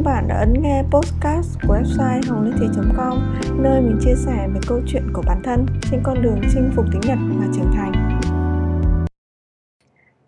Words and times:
ơn 0.00 0.04
bạn 0.04 0.28
đã 0.28 0.36
ấn 0.38 0.54
nghe 0.62 0.82
podcast 0.82 1.58
của 1.62 1.74
website 1.74 2.20
honglinhthi.com 2.28 3.18
nơi 3.58 3.80
mình 3.80 3.98
chia 4.00 4.14
sẻ 4.26 4.48
về 4.54 4.60
câu 4.68 4.80
chuyện 4.86 5.02
của 5.12 5.22
bản 5.26 5.42
thân 5.44 5.66
trên 5.90 6.00
con 6.04 6.22
đường 6.22 6.40
chinh 6.54 6.70
phục 6.76 6.84
tiếng 6.92 7.00
Nhật 7.06 7.18
và 7.38 7.46
trưởng 7.54 7.72
thành. 7.74 8.20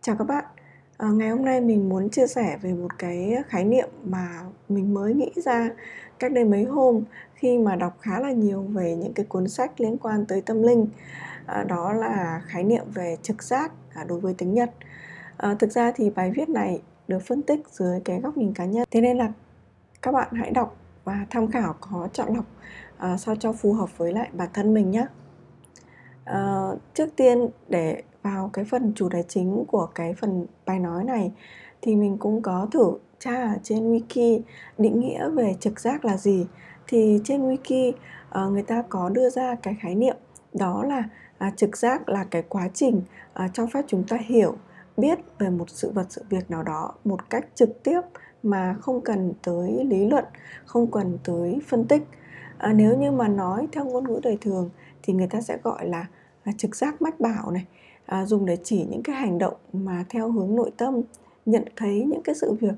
Chào 0.01 0.17
các 0.17 0.25
bạn, 0.25 0.45
à, 0.97 1.09
ngày 1.09 1.29
hôm 1.29 1.45
nay 1.45 1.61
mình 1.61 1.89
muốn 1.89 2.11
chia 2.11 2.27
sẻ 2.27 2.59
về 2.63 2.73
một 2.73 2.89
cái 2.99 3.35
khái 3.49 3.65
niệm 3.65 3.89
mà 4.05 4.29
mình 4.69 4.95
mới 4.95 5.15
nghĩ 5.15 5.31
ra 5.45 5.71
cách 6.19 6.33
đây 6.33 6.45
mấy 6.45 6.65
hôm 6.65 7.03
khi 7.35 7.59
mà 7.59 7.77
đọc 7.77 7.97
khá 8.01 8.21
là 8.21 8.33
nhiều 8.33 8.63
về 8.63 8.97
những 8.97 9.13
cái 9.13 9.27
cuốn 9.27 9.49
sách 9.49 9.81
liên 9.81 9.99
quan 9.99 10.27
tới 10.27 10.41
tâm 10.41 10.63
linh. 10.63 10.87
À, 11.47 11.65
đó 11.69 11.93
là 11.93 12.43
khái 12.47 12.65
niệm 12.65 12.85
về 12.95 13.17
trực 13.23 13.43
giác 13.43 13.73
à, 13.95 14.05
đối 14.09 14.21
với 14.21 14.35
tiếng 14.39 14.55
Nhật. 14.55 14.71
À, 15.37 15.57
thực 15.59 15.73
ra 15.73 15.93
thì 15.95 16.11
bài 16.11 16.33
viết 16.37 16.49
này 16.49 16.83
được 17.09 17.23
phân 17.23 17.43
tích 17.43 17.61
dưới 17.71 18.01
cái 18.05 18.21
góc 18.21 18.37
nhìn 18.37 18.55
cá 18.55 18.65
nhân 18.65 18.85
thế 18.91 19.01
nên 19.01 19.19
là 19.19 19.33
các 20.03 20.13
bạn 20.13 20.29
hãy 20.33 20.51
đọc 20.51 20.77
và 21.05 21.27
tham 21.31 21.51
khảo 21.51 21.75
có 21.81 22.09
chọn 22.13 22.35
lọc 22.35 22.45
à, 22.99 23.17
sao 23.17 23.37
cho 23.37 23.53
phù 23.53 23.73
hợp 23.73 23.99
với 23.99 24.13
lại 24.13 24.29
bản 24.33 24.49
thân 24.53 24.75
mình 24.75 24.91
nhé 24.91 25.07
à, 26.25 26.69
trước 26.95 27.17
tiên 27.17 27.49
để 27.69 28.03
vào 28.23 28.51
cái 28.53 28.65
phần 28.65 28.93
chủ 28.95 29.09
đề 29.09 29.25
chính 29.29 29.65
của 29.69 29.87
cái 29.95 30.15
phần 30.15 30.47
bài 30.67 30.79
nói 30.79 31.05
này 31.05 31.33
thì 31.83 31.97
mình 31.97 32.19
cũng 32.19 32.43
có 32.43 32.69
thử 32.73 32.93
tra 33.19 33.43
ở 33.43 33.59
trên 33.63 33.93
wiki 33.93 34.41
định 34.79 35.01
nghĩa 35.01 35.31
về 35.31 35.55
trực 35.61 35.81
giác 35.81 36.05
là 36.05 36.17
gì. 36.17 36.47
Thì 36.89 37.21
trên 37.25 37.49
wiki 37.49 37.93
à, 38.31 38.45
người 38.45 38.63
ta 38.63 38.83
có 38.89 39.09
đưa 39.09 39.31
ra 39.31 39.55
cái 39.55 39.77
khái 39.81 39.95
niệm 39.95 40.17
đó 40.53 40.85
là 40.85 41.03
à, 41.39 41.53
trực 41.57 41.77
giác 41.77 42.09
là 42.09 42.25
cái 42.25 42.43
quá 42.49 42.69
trình 42.75 43.03
à, 43.33 43.49
cho 43.53 43.67
phép 43.67 43.85
chúng 43.87 44.05
ta 44.09 44.17
hiểu 44.21 44.57
biết 44.97 45.19
về 45.39 45.51
một 45.51 45.71
sự 45.71 45.91
vật 45.91 46.07
sự 46.09 46.25
việc 46.31 46.51
nào 46.51 46.63
đó 46.63 46.95
một 47.05 47.31
cách 47.31 47.47
trực 47.55 47.83
tiếp 47.83 48.01
mà 48.43 48.77
không 48.81 49.01
cần 49.01 49.33
tới 49.43 49.85
lý 49.85 50.07
luận 50.07 50.25
không 50.65 50.91
cần 50.91 51.19
tới 51.25 51.61
phân 51.69 51.85
tích. 51.85 52.03
À, 52.59 52.73
nếu 52.73 52.97
như 52.97 53.11
mà 53.11 53.29
nói 53.29 53.69
theo 53.73 53.85
ngôn 53.85 54.05
ngữ 54.05 54.21
đời 54.23 54.39
thường 54.41 54.71
thì 55.03 55.13
người 55.13 55.27
ta 55.27 55.41
sẽ 55.41 55.59
gọi 55.63 55.89
là, 55.89 56.07
là 56.45 56.53
trực 56.59 56.77
giác 56.77 57.03
mách 57.03 57.21
bảo 57.21 57.51
này 57.51 57.67
à, 58.07 58.27
dùng 58.27 58.47
để 58.47 58.57
chỉ 58.65 58.87
những 58.91 59.03
cái 59.03 59.17
hành 59.17 59.39
động 59.39 59.55
mà 59.73 60.05
theo 60.09 60.31
hướng 60.31 60.57
nội 60.57 60.71
tâm 60.77 61.01
nhận 61.47 61.65
thấy 61.77 62.05
những 62.05 62.23
cái 62.23 62.35
sự 62.35 62.53
việc 62.53 62.75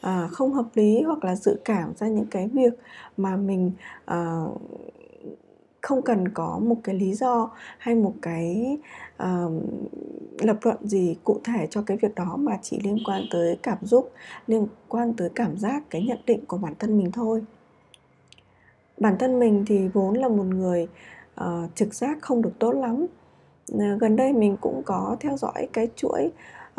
à, 0.00 0.28
không 0.30 0.52
hợp 0.52 0.66
lý 0.74 1.02
hoặc 1.02 1.24
là 1.24 1.36
dự 1.36 1.60
cảm 1.64 1.92
ra 1.96 2.06
những 2.06 2.26
cái 2.26 2.48
việc 2.52 2.72
mà 3.16 3.36
mình 3.36 3.72
à, 4.04 4.44
không 5.82 6.02
cần 6.02 6.28
có 6.28 6.58
một 6.62 6.76
cái 6.84 6.94
lý 6.94 7.14
do 7.14 7.50
hay 7.78 7.94
một 7.94 8.14
cái 8.22 8.78
uh, 9.22 9.52
lập 10.38 10.56
luận 10.62 10.76
gì 10.80 11.16
cụ 11.24 11.40
thể 11.44 11.66
cho 11.70 11.82
cái 11.82 11.96
việc 11.96 12.14
đó 12.14 12.36
mà 12.36 12.58
chỉ 12.62 12.80
liên 12.84 12.98
quan 13.06 13.22
tới 13.30 13.58
cảm 13.62 13.78
xúc 13.86 14.12
liên 14.46 14.66
quan 14.88 15.14
tới 15.14 15.28
cảm 15.34 15.58
giác 15.58 15.82
cái 15.90 16.02
nhận 16.02 16.18
định 16.26 16.46
của 16.46 16.58
bản 16.58 16.74
thân 16.78 16.98
mình 16.98 17.12
thôi. 17.12 17.44
Bản 18.98 19.16
thân 19.18 19.38
mình 19.38 19.64
thì 19.66 19.88
vốn 19.88 20.14
là 20.14 20.28
một 20.28 20.44
người 20.44 20.88
uh, 21.40 21.74
trực 21.74 21.94
giác 21.94 22.18
không 22.20 22.42
được 22.42 22.52
tốt 22.58 22.72
lắm. 22.72 23.06
Ờ, 23.72 23.96
gần 24.00 24.16
đây 24.16 24.32
mình 24.32 24.56
cũng 24.60 24.82
có 24.86 25.16
theo 25.20 25.36
dõi 25.36 25.68
cái 25.72 25.88
chuỗi 25.96 26.30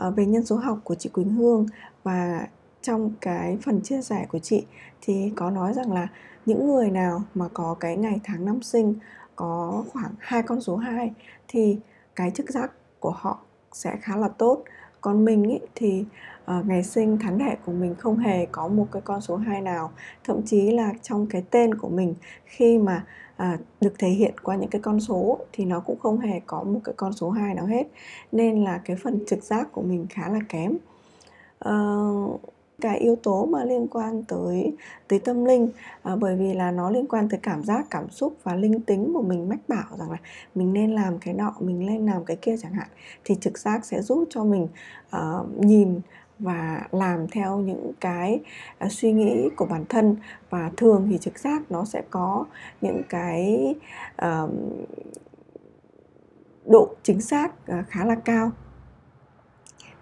uh, 0.08 0.16
về 0.16 0.26
nhân 0.26 0.46
số 0.46 0.56
học 0.56 0.78
của 0.84 0.96
chị 0.96 1.10
Quỳnh 1.10 1.30
Hương 1.30 1.66
và 2.04 2.48
trong 2.84 3.14
cái 3.22 3.58
phần 3.66 3.82
chia 3.82 4.02
sẻ 4.02 4.26
của 4.30 4.40
chị 4.40 4.66
thì 5.02 5.32
có 5.36 5.50
nói 5.50 5.74
rằng 5.74 5.92
là 5.92 6.08
những 6.46 6.68
người 6.68 6.92
nào 6.92 7.22
mà 7.34 7.48
có 7.54 7.76
cái 7.80 7.98
ngày 7.98 8.20
tháng 8.24 8.46
năm 8.46 8.62
sinh 8.62 8.96
có 9.36 9.84
khoảng 9.94 10.12
hai 10.20 10.44
con 10.44 10.62
số 10.62 10.76
2 10.76 11.14
thì 11.48 11.78
cái 12.16 12.32
chức 12.32 12.50
giác 12.50 12.72
của 13.00 13.14
họ 13.16 13.40
sẽ 13.72 13.96
khá 14.02 14.16
là 14.16 14.28
tốt. 14.28 14.64
Còn 15.02 15.26
mình 15.26 15.44
ý, 15.44 15.60
thì 15.76 16.06
uh, 16.60 16.66
ngày 16.66 16.84
sinh 16.84 17.18
tháng 17.22 17.38
đẻ 17.38 17.56
của 17.66 17.72
mình 17.72 17.96
không 17.96 18.18
hề 18.18 18.46
có 18.46 18.68
một 18.68 18.88
cái 18.92 19.02
con 19.02 19.22
số 19.22 19.36
2 19.36 19.62
nào. 19.62 19.92
Thậm 20.24 20.42
chí 20.46 20.72
là 20.72 20.94
trong 21.02 21.28
cái 21.28 21.44
tên 21.50 21.76
của 21.76 21.90
mình 21.90 22.16
khi 22.46 22.78
mà 22.78 23.06
à, 23.38 23.58
được 23.82 23.94
thể 24.00 24.10
hiện 24.10 24.34
qua 24.44 24.56
những 24.56 24.70
cái 24.70 24.82
con 24.82 25.00
số 25.00 25.40
thì 25.54 25.66
nó 25.66 25.80
cũng 25.80 26.00
không 26.00 26.20
hề 26.20 26.40
có 26.46 26.64
một 26.64 26.80
cái 26.84 26.94
con 26.98 27.14
số 27.14 27.30
2 27.30 27.56
nào 27.56 27.66
hết. 27.66 27.84
Nên 28.32 28.64
là 28.64 28.82
cái 28.86 28.98
phần 29.04 29.20
trực 29.28 29.44
giác 29.44 29.72
của 29.72 29.82
mình 29.82 30.06
khá 30.10 30.30
là 30.30 30.40
kém. 30.50 30.78
Uh, 31.70 32.42
cái 32.84 32.98
yếu 32.98 33.16
tố 33.16 33.46
mà 33.46 33.64
liên 33.64 33.88
quan 33.88 34.24
tới 34.24 34.74
tới 35.08 35.20
tâm 35.20 35.46
linh. 35.46 35.70
À, 36.04 36.16
bởi 36.16 36.36
vì 36.36 36.54
là 36.54 36.72
nó 36.72 36.90
liên 36.90 37.08
quan 37.08 37.30
tới 37.30 37.40
cảm 37.44 37.64
giác 37.64 37.86
cảm 37.90 38.10
xúc 38.10 38.38
và 38.44 38.56
linh 38.56 38.82
tính 38.82 39.12
của 39.14 39.22
mình 39.22 39.50
mách 39.50 39.70
bảo 39.70 39.98
rằng 39.98 40.12
là 40.12 40.18
mình 40.56 40.74
nên 40.74 40.92
làm 40.92 41.20
cái 41.20 41.34
nọ 41.34 41.54
mình 41.60 41.86
nên 41.86 42.06
làm 42.06 42.26
cái 42.26 42.38
kia 42.42 42.56
chẳng 42.62 42.74
hạn 42.74 42.88
thì 43.24 43.36
trực 43.42 43.58
giác 43.58 43.86
sẽ 43.86 44.02
giúp 44.02 44.24
cho 44.30 44.44
mình 44.44 44.68
uh, 45.16 45.48
nhìn 45.60 46.02
và 46.40 46.88
làm 46.92 47.28
theo 47.28 47.58
những 47.58 47.92
cái 48.00 48.40
uh, 48.86 48.92
suy 48.92 49.12
nghĩ 49.12 49.50
của 49.56 49.66
bản 49.66 49.86
thân. 49.90 50.16
Và 50.50 50.72
thường 50.78 51.08
thì 51.10 51.18
trực 51.18 51.40
giác 51.40 51.72
nó 51.72 51.86
sẽ 51.86 52.02
có 52.10 52.46
những 52.82 53.02
cái 53.10 53.76
uh, 54.26 54.50
độ 56.66 56.96
chính 57.04 57.22
xác 57.22 57.48
uh, 57.48 57.88
khá 57.88 58.06
là 58.06 58.16
cao. 58.16 58.52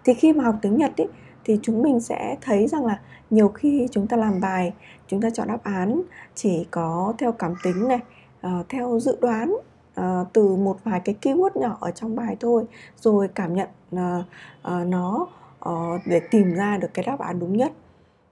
Thì 0.04 0.14
khi 0.14 0.32
mà 0.32 0.44
học 0.44 0.54
tiếng 0.62 0.76
Nhật 0.76 0.96
ý, 0.96 1.04
thì 1.44 1.58
chúng 1.62 1.82
mình 1.82 2.00
sẽ 2.00 2.36
thấy 2.40 2.66
rằng 2.66 2.86
là 2.86 3.00
nhiều 3.30 3.48
khi 3.48 3.88
chúng 3.90 4.06
ta 4.06 4.16
làm 4.16 4.40
bài 4.40 4.72
chúng 5.06 5.20
ta 5.20 5.30
chọn 5.30 5.48
đáp 5.48 5.64
án 5.64 6.02
chỉ 6.34 6.66
có 6.70 7.14
theo 7.18 7.32
cảm 7.32 7.54
tính 7.62 7.88
này 7.88 8.00
uh, 8.46 8.68
theo 8.68 9.00
dự 9.00 9.18
đoán 9.20 9.54
uh, 10.00 10.04
từ 10.32 10.56
một 10.56 10.76
vài 10.84 11.00
cái 11.00 11.14
keyword 11.22 11.60
nhỏ 11.60 11.76
ở 11.80 11.90
trong 11.90 12.16
bài 12.16 12.36
thôi 12.40 12.64
rồi 12.96 13.28
cảm 13.34 13.54
nhận 13.54 13.68
uh, 13.96 14.24
uh, 14.68 14.86
nó 14.86 15.26
uh, 15.68 16.00
để 16.06 16.20
tìm 16.30 16.54
ra 16.54 16.76
được 16.76 16.88
cái 16.94 17.04
đáp 17.04 17.18
án 17.18 17.38
đúng 17.38 17.56
nhất. 17.56 17.72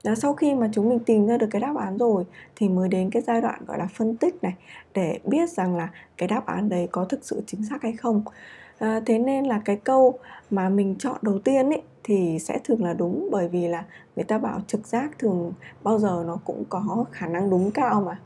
Đó, 0.03 0.15
sau 0.15 0.33
khi 0.33 0.55
mà 0.55 0.69
chúng 0.73 0.89
mình 0.89 0.99
tìm 0.99 1.27
ra 1.27 1.37
được 1.37 1.47
cái 1.51 1.61
đáp 1.61 1.75
án 1.75 1.97
rồi 1.97 2.25
thì 2.55 2.69
mới 2.69 2.89
đến 2.89 3.09
cái 3.09 3.21
giai 3.21 3.41
đoạn 3.41 3.65
gọi 3.67 3.77
là 3.77 3.87
phân 3.93 4.17
tích 4.17 4.43
này 4.43 4.53
để 4.93 5.19
biết 5.23 5.49
rằng 5.49 5.75
là 5.75 5.89
cái 6.17 6.27
đáp 6.27 6.45
án 6.45 6.69
đấy 6.69 6.87
có 6.91 7.05
thực 7.05 7.25
sự 7.25 7.43
chính 7.47 7.63
xác 7.69 7.81
hay 7.81 7.93
không. 7.93 8.23
À, 8.79 9.01
thế 9.05 9.19
nên 9.19 9.45
là 9.45 9.61
cái 9.65 9.75
câu 9.75 10.19
mà 10.49 10.69
mình 10.69 10.95
chọn 10.99 11.17
đầu 11.21 11.39
tiên 11.39 11.69
ấy 11.69 11.81
thì 12.03 12.39
sẽ 12.39 12.59
thường 12.63 12.83
là 12.83 12.93
đúng 12.93 13.29
bởi 13.31 13.47
vì 13.47 13.67
là 13.67 13.83
người 14.15 14.23
ta 14.23 14.37
bảo 14.37 14.59
trực 14.67 14.87
giác 14.87 15.19
thường 15.19 15.53
bao 15.83 15.99
giờ 15.99 16.23
nó 16.27 16.37
cũng 16.45 16.63
có 16.69 17.05
khả 17.11 17.27
năng 17.27 17.49
đúng 17.49 17.71
cao 17.71 18.01
mà. 18.01 18.19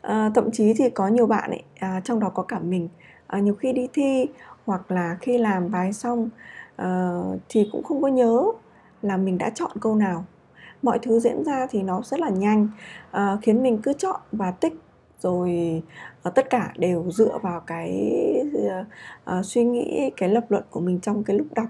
À, 0.00 0.30
thậm 0.34 0.50
chí 0.50 0.74
thì 0.74 0.90
có 0.90 1.08
nhiều 1.08 1.26
bạn 1.26 1.50
ấy 1.50 1.62
à, 1.78 2.00
trong 2.04 2.20
đó 2.20 2.28
có 2.34 2.42
cả 2.42 2.58
mình 2.58 2.88
à, 3.26 3.38
nhiều 3.38 3.54
khi 3.54 3.72
đi 3.72 3.88
thi 3.92 4.26
hoặc 4.66 4.90
là 4.90 5.16
khi 5.20 5.38
làm 5.38 5.70
bài 5.70 5.92
xong 5.92 6.28
à, 6.76 7.20
thì 7.48 7.68
cũng 7.72 7.82
không 7.82 8.02
có 8.02 8.08
nhớ 8.08 8.44
là 9.02 9.16
mình 9.16 9.38
đã 9.38 9.50
chọn 9.50 9.70
câu 9.80 9.94
nào. 9.94 10.24
Mọi 10.82 10.98
thứ 10.98 11.20
diễn 11.20 11.44
ra 11.44 11.66
thì 11.70 11.82
nó 11.82 12.02
rất 12.04 12.20
là 12.20 12.28
nhanh 12.28 12.68
à, 13.10 13.36
khiến 13.42 13.62
mình 13.62 13.78
cứ 13.82 13.92
chọn 13.92 14.20
và 14.32 14.50
tích 14.50 14.74
rồi 15.20 15.82
à, 16.22 16.30
tất 16.30 16.50
cả 16.50 16.72
đều 16.76 17.10
dựa 17.10 17.38
vào 17.42 17.60
cái 17.60 18.12
uh, 18.78 19.46
suy 19.46 19.64
nghĩ 19.64 20.10
cái 20.16 20.28
lập 20.28 20.44
luận 20.48 20.64
của 20.70 20.80
mình 20.80 21.00
trong 21.00 21.24
cái 21.24 21.36
lúc 21.36 21.46
đọc 21.54 21.68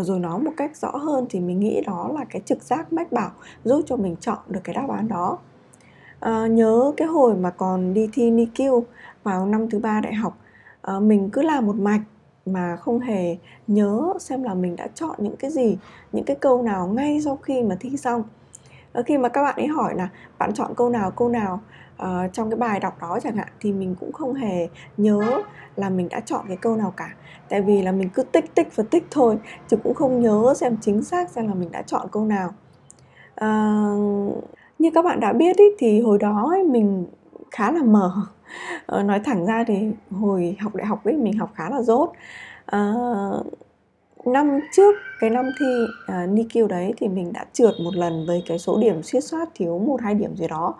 uh, 0.00 0.06
rồi 0.06 0.20
nói 0.20 0.38
một 0.38 0.52
cách 0.56 0.76
rõ 0.76 0.90
hơn 0.90 1.26
thì 1.30 1.40
mình 1.40 1.60
nghĩ 1.60 1.80
đó 1.86 2.10
là 2.14 2.24
cái 2.30 2.42
trực 2.44 2.62
giác 2.62 2.92
mách 2.92 3.12
bảo 3.12 3.30
giúp 3.64 3.82
cho 3.86 3.96
mình 3.96 4.16
chọn 4.20 4.38
được 4.48 4.60
cái 4.64 4.74
đáp 4.74 4.86
án 4.88 5.08
đó. 5.08 5.38
Uh, 6.26 6.50
nhớ 6.50 6.92
cái 6.96 7.08
hồi 7.08 7.34
mà 7.34 7.50
còn 7.50 7.94
đi 7.94 8.08
thi 8.12 8.30
NICU 8.30 8.84
vào 9.22 9.46
năm 9.46 9.70
thứ 9.70 9.78
ba 9.78 10.00
đại 10.00 10.14
học 10.14 10.38
uh, 10.96 11.02
mình 11.02 11.30
cứ 11.32 11.42
làm 11.42 11.66
một 11.66 11.76
mạch 11.76 12.02
mà 12.46 12.76
không 12.76 13.00
hề 13.00 13.36
nhớ 13.66 14.12
xem 14.20 14.42
là 14.42 14.54
mình 14.54 14.76
đã 14.76 14.88
chọn 14.94 15.16
những 15.18 15.36
cái 15.36 15.50
gì 15.50 15.78
những 16.12 16.24
cái 16.24 16.36
câu 16.40 16.62
nào 16.62 16.86
ngay 16.86 17.20
sau 17.20 17.36
khi 17.36 17.62
mà 17.62 17.76
thi 17.80 17.96
xong. 17.96 18.22
Khi 19.06 19.18
mà 19.18 19.28
các 19.28 19.42
bạn 19.42 19.56
ấy 19.56 19.66
hỏi 19.66 19.94
là 19.94 20.08
bạn 20.38 20.54
chọn 20.54 20.74
câu 20.76 20.88
nào 20.88 21.10
câu 21.10 21.28
nào 21.28 21.60
uh, 22.04 22.32
trong 22.32 22.50
cái 22.50 22.56
bài 22.56 22.80
đọc 22.80 23.00
đó 23.00 23.18
chẳng 23.22 23.36
hạn 23.36 23.48
thì 23.60 23.72
mình 23.72 23.94
cũng 24.00 24.12
không 24.12 24.34
hề 24.34 24.68
nhớ 24.96 25.42
là 25.76 25.90
mình 25.90 26.08
đã 26.08 26.20
chọn 26.20 26.44
cái 26.48 26.56
câu 26.56 26.76
nào 26.76 26.94
cả. 26.96 27.14
Tại 27.48 27.62
vì 27.62 27.82
là 27.82 27.92
mình 27.92 28.08
cứ 28.14 28.22
tích 28.22 28.54
tích 28.54 28.76
và 28.76 28.84
tích 28.90 29.06
thôi 29.10 29.38
chứ 29.68 29.76
cũng 29.84 29.94
không 29.94 30.20
nhớ 30.20 30.54
xem 30.56 30.76
chính 30.80 31.02
xác 31.02 31.30
xem 31.30 31.48
là 31.48 31.54
mình 31.54 31.72
đã 31.72 31.82
chọn 31.82 32.06
câu 32.12 32.24
nào. 32.24 32.54
Uh, 33.44 34.44
như 34.78 34.90
các 34.94 35.04
bạn 35.04 35.20
đã 35.20 35.32
biết 35.32 35.56
ý, 35.56 35.64
thì 35.78 36.00
hồi 36.00 36.18
đó 36.18 36.46
ấy, 36.50 36.64
mình 36.64 37.06
khá 37.50 37.72
là 37.72 37.82
mờ. 37.82 38.12
Uh, 38.96 39.04
nói 39.04 39.20
thẳng 39.24 39.46
ra 39.46 39.64
thì 39.66 39.92
hồi 40.10 40.56
học 40.60 40.74
đại 40.74 40.86
học 40.86 41.04
ấy 41.04 41.16
mình 41.16 41.38
học 41.38 41.50
khá 41.54 41.70
là 41.70 41.82
dốt 41.82 42.12
uh, 42.76 43.46
năm 44.26 44.60
trước 44.72 44.94
cái 45.20 45.30
năm 45.30 45.50
thi 45.60 45.86
à, 46.06 46.24
uh, 46.24 46.30
NICU 46.30 46.66
đấy 46.66 46.94
thì 46.96 47.08
mình 47.08 47.32
đã 47.32 47.44
trượt 47.52 47.74
một 47.84 47.96
lần 47.96 48.26
với 48.26 48.42
cái 48.46 48.58
số 48.58 48.78
điểm 48.80 49.02
suýt 49.02 49.20
soát 49.20 49.48
thiếu 49.54 49.78
một 49.78 50.00
hai 50.02 50.14
điểm 50.14 50.36
gì 50.36 50.48
đó. 50.48 50.74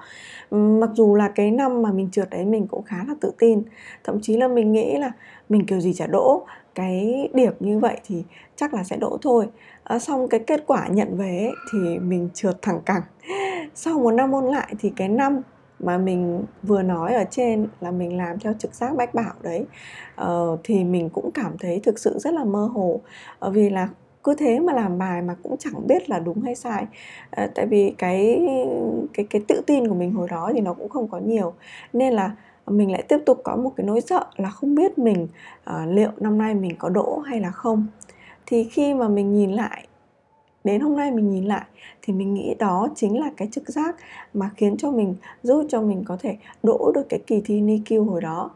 Mặc 0.51 0.91
dù 0.95 1.15
là 1.15 1.29
cái 1.29 1.51
năm 1.51 1.83
mà 1.83 1.93
mình 1.93 2.09
trượt 2.13 2.31
đấy 2.31 2.45
mình 2.45 2.67
cũng 2.67 2.83
khá 2.83 2.97
là 3.09 3.15
tự 3.21 3.33
tin. 3.39 3.63
Thậm 4.05 4.21
chí 4.23 4.37
là 4.37 4.49
mình 4.49 4.73
nghĩ 4.73 4.99
là 4.99 5.13
mình 5.49 5.67
kiểu 5.67 5.81
gì 5.81 5.93
chả 5.93 6.07
đỗ 6.07 6.47
cái 6.75 7.29
điểm 7.35 7.53
như 7.61 7.79
vậy 7.79 8.01
thì 8.07 8.25
chắc 8.57 8.75
là 8.75 8.85
sẽ 8.85 8.97
đỗ 8.97 9.19
thôi. 9.23 9.47
À, 9.85 9.99
xong 9.99 10.29
cái 10.29 10.41
kết 10.41 10.65
quả 10.67 10.87
nhận 10.89 11.17
về 11.17 11.39
ấy, 11.39 11.53
thì 11.73 11.99
mình 11.99 12.29
trượt 12.35 12.63
thẳng 12.63 12.81
cẳng. 12.85 13.03
Sau 13.75 13.99
một 13.99 14.11
năm 14.11 14.33
ôn 14.33 14.45
lại 14.45 14.75
thì 14.79 14.93
cái 14.97 15.09
năm 15.09 15.43
mà 15.81 15.99
mình 15.99 16.44
vừa 16.62 16.82
nói 16.82 17.15
ở 17.15 17.25
trên 17.31 17.69
là 17.81 17.91
mình 17.91 18.17
làm 18.17 18.38
theo 18.38 18.53
trực 18.59 18.75
giác 18.75 18.97
bách 18.97 19.15
bảo 19.15 19.35
đấy. 19.43 19.67
Uh, 20.23 20.61
thì 20.65 20.85
mình 20.85 21.11
cũng 21.11 21.31
cảm 21.31 21.59
thấy 21.59 21.81
thực 21.85 21.99
sự 21.99 22.19
rất 22.19 22.35
là 22.35 22.44
mơ 22.44 22.67
hồ. 22.73 23.00
Uh, 23.47 23.55
vì 23.55 23.71
là 23.71 23.88
cứ 24.25 24.35
thế 24.35 24.61
mà 24.61 24.73
làm 24.73 24.99
bài 24.99 25.23
mà 25.23 25.37
cũng 25.43 25.56
chẳng 25.59 25.87
biết 25.87 26.11
là 26.11 26.19
đúng 26.19 26.43
hay 26.43 26.55
sai. 26.55 26.87
À, 27.31 27.49
tại 27.55 27.67
vì 27.67 27.94
cái 27.99 28.49
cái 29.15 29.27
cái 29.31 29.43
tự 29.49 29.62
tin 29.67 29.88
của 29.88 29.94
mình 29.94 30.12
hồi 30.12 30.29
đó 30.31 30.50
thì 30.55 30.61
nó 30.61 30.75
cũng 30.75 30.88
không 30.88 31.09
có 31.09 31.19
nhiều. 31.19 31.53
Nên 31.93 32.12
là 32.12 32.37
mình 32.67 32.93
lại 32.93 33.03
tiếp 33.09 33.19
tục 33.26 33.41
có 33.44 33.56
một 33.56 33.73
cái 33.76 33.87
nỗi 33.87 34.00
sợ 34.00 34.25
là 34.37 34.50
không 34.50 34.75
biết 34.75 34.99
mình 34.99 35.29
uh, 35.71 35.76
liệu 35.88 36.11
năm 36.17 36.38
nay 36.38 36.55
mình 36.55 36.75
có 36.79 36.88
đỗ 36.88 37.19
hay 37.19 37.41
là 37.41 37.50
không. 37.50 37.87
Thì 38.47 38.65
khi 38.65 38.94
mà 38.94 39.09
mình 39.09 39.33
nhìn 39.33 39.50
lại 39.50 39.87
đến 40.65 40.81
hôm 40.81 40.97
nay 40.97 41.11
mình 41.11 41.31
nhìn 41.31 41.45
lại 41.45 41.65
thì 42.03 42.12
mình 42.12 42.35
nghĩ 42.35 42.55
đó 42.59 42.89
chính 42.95 43.21
là 43.21 43.31
cái 43.37 43.49
trực 43.53 43.69
giác 43.69 43.97
mà 44.35 44.51
khiến 44.57 44.77
cho 44.77 44.91
mình 44.91 45.15
giúp 45.43 45.67
cho 45.69 45.81
mình 45.83 46.05
có 46.07 46.17
thể 46.21 46.37
đỗ 46.62 46.93
được 46.95 47.07
cái 47.09 47.21
kỳ 47.27 47.43
thi 47.45 47.61
NICU 47.61 48.05
hồi 48.05 48.21
đó. 48.21 48.51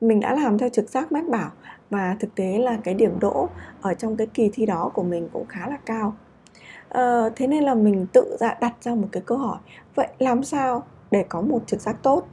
Mình 0.00 0.20
đã 0.20 0.34
làm 0.34 0.58
theo 0.58 0.68
trực 0.68 0.90
giác 0.90 1.12
mách 1.12 1.28
bảo 1.28 1.50
và 1.90 2.16
thực 2.20 2.34
tế 2.34 2.58
là 2.58 2.78
cái 2.84 2.94
điểm 2.94 3.20
đỗ 3.20 3.48
ở 3.80 3.94
trong 3.94 4.16
cái 4.16 4.26
kỳ 4.26 4.50
thi 4.52 4.66
đó 4.66 4.90
của 4.94 5.02
mình 5.02 5.28
cũng 5.32 5.46
khá 5.48 5.68
là 5.68 5.76
cao. 5.86 6.16
À, 6.88 7.28
thế 7.36 7.46
nên 7.46 7.64
là 7.64 7.74
mình 7.74 8.06
tự 8.12 8.36
dạ 8.40 8.58
đặt 8.60 8.74
ra 8.80 8.94
một 8.94 9.08
cái 9.12 9.22
câu 9.26 9.38
hỏi 9.38 9.58
vậy 9.94 10.08
làm 10.18 10.42
sao 10.42 10.82
để 11.10 11.24
có 11.28 11.40
một 11.40 11.62
trực 11.66 11.80
giác 11.80 11.96
tốt? 12.02 12.26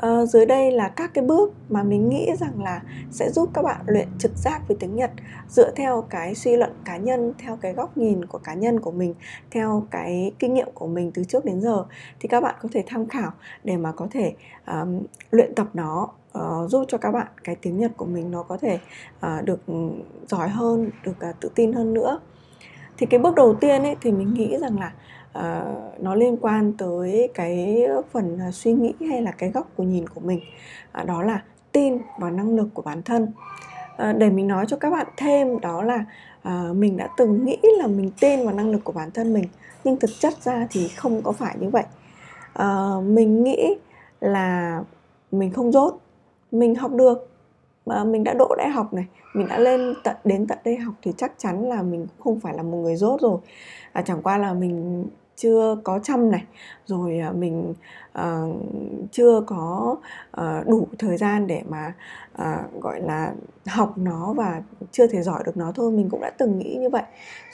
À, 0.00 0.26
dưới 0.26 0.46
đây 0.46 0.72
là 0.72 0.88
các 0.88 1.14
cái 1.14 1.24
bước 1.24 1.52
mà 1.68 1.82
mình 1.82 2.08
nghĩ 2.08 2.30
rằng 2.38 2.62
là 2.62 2.82
sẽ 3.10 3.30
giúp 3.30 3.50
các 3.54 3.62
bạn 3.62 3.80
luyện 3.86 4.08
trực 4.18 4.36
giác 4.36 4.68
về 4.68 4.76
tiếng 4.80 4.96
Nhật 4.96 5.10
dựa 5.48 5.70
theo 5.76 6.04
cái 6.10 6.34
suy 6.34 6.56
luận 6.56 6.72
cá 6.84 6.96
nhân 6.96 7.32
theo 7.38 7.56
cái 7.56 7.72
góc 7.72 7.96
nhìn 7.96 8.24
của 8.24 8.38
cá 8.38 8.54
nhân 8.54 8.80
của 8.80 8.90
mình 8.90 9.14
theo 9.50 9.86
cái 9.90 10.32
kinh 10.38 10.54
nghiệm 10.54 10.68
của 10.74 10.86
mình 10.86 11.12
từ 11.14 11.24
trước 11.24 11.44
đến 11.44 11.60
giờ 11.60 11.84
thì 12.20 12.28
các 12.28 12.40
bạn 12.40 12.54
có 12.62 12.68
thể 12.72 12.84
tham 12.86 13.08
khảo 13.08 13.32
để 13.64 13.76
mà 13.76 13.92
có 13.92 14.08
thể 14.10 14.34
um, 14.66 15.02
luyện 15.30 15.54
tập 15.54 15.66
nó 15.74 16.08
uh, 16.38 16.70
giúp 16.70 16.84
cho 16.88 16.98
các 16.98 17.10
bạn 17.10 17.26
cái 17.44 17.56
tiếng 17.56 17.78
Nhật 17.78 17.92
của 17.96 18.06
mình 18.06 18.30
nó 18.30 18.42
có 18.42 18.56
thể 18.56 18.78
uh, 19.26 19.44
được 19.44 19.66
ừ, 19.66 19.74
giỏi 20.28 20.48
hơn, 20.48 20.90
được 21.04 21.16
uh, 21.30 21.40
tự 21.40 21.50
tin 21.54 21.72
hơn 21.72 21.94
nữa. 21.94 22.20
Thì 22.98 23.06
cái 23.06 23.20
bước 23.20 23.34
đầu 23.34 23.54
tiên 23.54 23.82
ấy 23.82 23.96
thì 24.00 24.12
mình 24.12 24.34
nghĩ 24.34 24.56
rằng 24.60 24.78
là 24.78 24.92
uh, 25.38 26.00
nó 26.00 26.14
liên 26.14 26.36
quan 26.40 26.72
tới 26.78 27.28
cái 27.34 27.86
phần 28.12 28.38
à, 28.40 28.50
suy 28.50 28.72
nghĩ 28.72 28.92
hay 29.08 29.22
là 29.22 29.30
cái 29.30 29.50
góc 29.50 29.70
của 29.76 29.82
nhìn 29.82 30.08
của 30.08 30.20
mình. 30.20 30.40
Uh, 31.00 31.06
đó 31.06 31.22
là 31.22 31.42
tin 31.72 31.98
và 32.18 32.30
năng 32.30 32.56
lực 32.56 32.68
của 32.74 32.82
bản 32.82 33.02
thân. 33.02 33.22
Uh, 33.22 34.16
để 34.18 34.30
mình 34.30 34.48
nói 34.48 34.66
cho 34.68 34.76
các 34.76 34.90
bạn 34.90 35.06
thêm 35.16 35.60
đó 35.60 35.82
là 35.82 36.04
uh, 36.48 36.76
mình 36.76 36.96
đã 36.96 37.08
từng 37.16 37.44
nghĩ 37.44 37.58
là 37.78 37.86
mình 37.86 38.10
tin 38.20 38.44
vào 38.44 38.54
năng 38.54 38.70
lực 38.70 38.84
của 38.84 38.92
bản 38.92 39.10
thân 39.10 39.32
mình 39.32 39.44
nhưng 39.84 39.96
thực 39.96 40.10
chất 40.18 40.42
ra 40.42 40.66
thì 40.70 40.88
không 40.88 41.22
có 41.22 41.32
phải 41.32 41.56
như 41.60 41.68
vậy. 41.68 41.84
Uh, 42.62 43.04
mình 43.04 43.44
nghĩ 43.44 43.74
là 44.20 44.80
mình 45.32 45.52
không 45.52 45.72
dốt 45.72 46.00
mình 46.52 46.74
học 46.74 46.92
được 46.92 47.28
mà 47.86 48.04
mình 48.04 48.24
đã 48.24 48.34
đỗ 48.34 48.54
đại 48.58 48.68
học 48.68 48.94
này 48.94 49.06
mình 49.34 49.48
đã 49.48 49.58
lên 49.58 49.94
tận 50.04 50.16
đến 50.24 50.46
tận 50.46 50.58
đây 50.64 50.76
học 50.76 50.94
thì 51.02 51.12
chắc 51.16 51.32
chắn 51.38 51.68
là 51.68 51.82
mình 51.82 52.06
không 52.18 52.40
phải 52.40 52.54
là 52.56 52.62
một 52.62 52.76
người 52.76 52.96
dốt 52.96 53.20
rồi 53.20 53.38
à, 53.92 54.02
chẳng 54.02 54.22
qua 54.22 54.38
là 54.38 54.52
mình 54.52 55.06
chưa 55.40 55.76
có 55.84 55.98
chăm 55.98 56.30
này 56.30 56.44
rồi 56.86 57.18
à, 57.18 57.32
mình 57.32 57.74
uh, 58.18 58.56
chưa 59.12 59.40
có 59.46 59.96
uh, 60.40 60.66
đủ 60.66 60.88
thời 60.98 61.16
gian 61.16 61.46
để 61.46 61.62
mà 61.68 61.92
uh, 62.42 62.82
gọi 62.82 63.00
là 63.00 63.32
học 63.66 63.92
nó 63.96 64.32
và 64.32 64.62
chưa 64.92 65.06
thể 65.06 65.22
giỏi 65.22 65.42
được 65.46 65.56
nó 65.56 65.72
thôi. 65.74 65.90
Mình 65.90 66.08
cũng 66.10 66.20
đã 66.20 66.30
từng 66.30 66.58
nghĩ 66.58 66.76
như 66.80 66.90
vậy. 66.90 67.02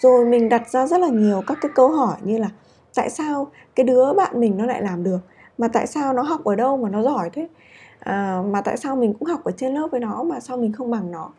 Rồi 0.01 0.25
mình 0.25 0.49
đặt 0.49 0.69
ra 0.71 0.87
rất 0.87 1.01
là 1.01 1.09
nhiều 1.09 1.43
các 1.47 1.59
cái 1.61 1.71
câu 1.75 1.89
hỏi 1.89 2.17
như 2.23 2.39
là 2.39 2.49
tại 2.95 3.11
sao 3.11 3.47
cái 3.75 3.85
đứa 3.85 4.13
bạn 4.13 4.41
mình 4.41 4.57
nó 4.57 4.67
lại 4.67 4.83
làm 4.83 5.03
được? 5.03 5.21
Mà 5.59 5.69
tại 5.69 5.87
sao 5.87 6.13
nó 6.13 6.23
học 6.23 6.45
ở 6.45 6.55
đâu 6.55 6.77
mà 6.77 6.89
nó 6.89 7.03
giỏi 7.03 7.31
thế? 7.33 7.49
À, 7.99 8.43
mà 8.47 8.61
tại 8.61 8.77
sao 8.77 8.97
mình 8.97 9.15
cũng 9.15 9.29
học 9.29 9.45
ở 9.45 9.53
trên 9.57 9.75
lớp 9.75 9.89
với 9.91 10.01
nó 10.01 10.23
mà 10.23 10.41
sao 10.41 10.57
mình 10.57 10.73
không 10.73 10.91
bằng 10.91 11.11
nó? 11.11 11.31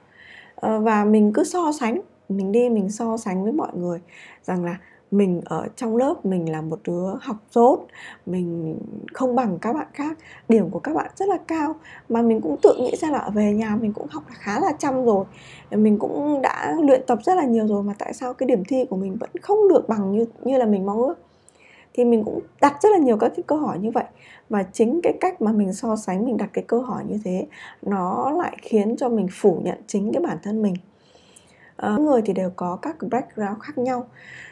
À, 0.56 0.78
và 0.78 1.06
mình 1.06 1.34
cứ 1.34 1.44
so 1.44 1.72
sánh 1.80 2.02
mình 2.30 2.52
đi 2.52 2.70
mình 2.70 2.90
so 2.90 3.18
sánh 3.18 3.44
với 3.44 3.52
mọi 3.54 3.72
người 3.74 4.00
rằng 4.44 4.66
là 4.66 4.78
mình 5.12 5.42
ở 5.45 5.68
trong 5.75 5.98
lớp 5.98 6.25
mình 6.25 6.51
là 6.51 6.62
một 6.62 6.80
đứa 6.83 7.13
học 7.21 7.36
dốt 7.51 7.80
mình 8.25 8.77
không 9.13 9.36
bằng 9.36 9.57
các 9.62 9.74
bạn 9.74 9.88
khác, 9.94 10.18
điểm 10.50 10.69
của 10.69 10.80
các 10.80 10.94
bạn 10.95 11.12
rất 11.15 11.30
là 11.30 11.38
cao. 11.48 11.75
Mà 12.09 12.21
mình 12.21 12.42
cũng 12.42 12.56
tự 12.62 12.74
nghĩ 12.80 12.95
ra 12.95 13.09
là 13.09 13.30
về 13.33 13.54
nhà 13.54 13.77
mình 13.81 13.94
cũng 13.94 14.07
học 14.09 14.24
khá 14.30 14.59
là 14.59 14.71
chăm 14.80 15.06
rồi. 15.06 15.25
Mình 15.71 16.00
cũng 16.00 16.42
đã 16.42 16.75
luyện 16.83 17.01
tập 17.07 17.19
rất 17.24 17.36
là 17.36 17.45
nhiều 17.45 17.68
rồi 17.68 17.83
mà 17.83 17.94
tại 18.00 18.13
sao 18.13 18.33
cái 18.33 18.48
điểm 18.48 18.63
thi 18.68 18.86
của 18.89 18.95
mình 18.95 19.18
vẫn 19.19 19.30
không 19.42 19.68
được 19.69 19.89
bằng 19.89 20.12
như 20.12 20.25
như 20.44 20.57
là 20.57 20.65
mình 20.65 20.86
mong 20.86 20.98
ước? 20.98 21.15
Thì 21.94 22.06
mình 22.06 22.24
cũng 22.24 22.39
đặt 22.62 22.74
rất 22.81 22.89
là 22.92 22.98
nhiều 22.98 23.18
các 23.18 23.31
cái 23.36 23.44
câu 23.48 23.57
hỏi 23.57 23.80
như 23.80 23.92
vậy. 23.92 24.04
Và 24.50 24.63
chính 24.63 25.00
cái 25.04 25.13
cách 25.21 25.42
mà 25.42 25.51
mình 25.51 25.74
so 25.74 25.95
sánh, 25.95 26.25
mình 26.25 26.38
đặt 26.38 26.50
cái 26.54 26.63
câu 26.68 26.81
hỏi 26.81 27.04
như 27.07 27.19
thế, 27.24 27.48
nó 27.81 28.31
lại 28.31 28.57
khiến 28.62 28.98
cho 28.98 29.09
mình 29.09 29.27
phủ 29.31 29.62
nhận 29.63 29.77
chính 29.88 30.13
cái 30.13 30.24
bản 30.24 30.38
thân 30.44 30.62
mình 30.62 30.74
uh, 31.86 32.00
người 32.00 32.22
thì 32.26 32.34
đều 32.34 32.52
có 32.56 32.76
các 32.82 32.96
background 33.12 33.60
khác 33.62 33.78
nhau. 33.78 34.08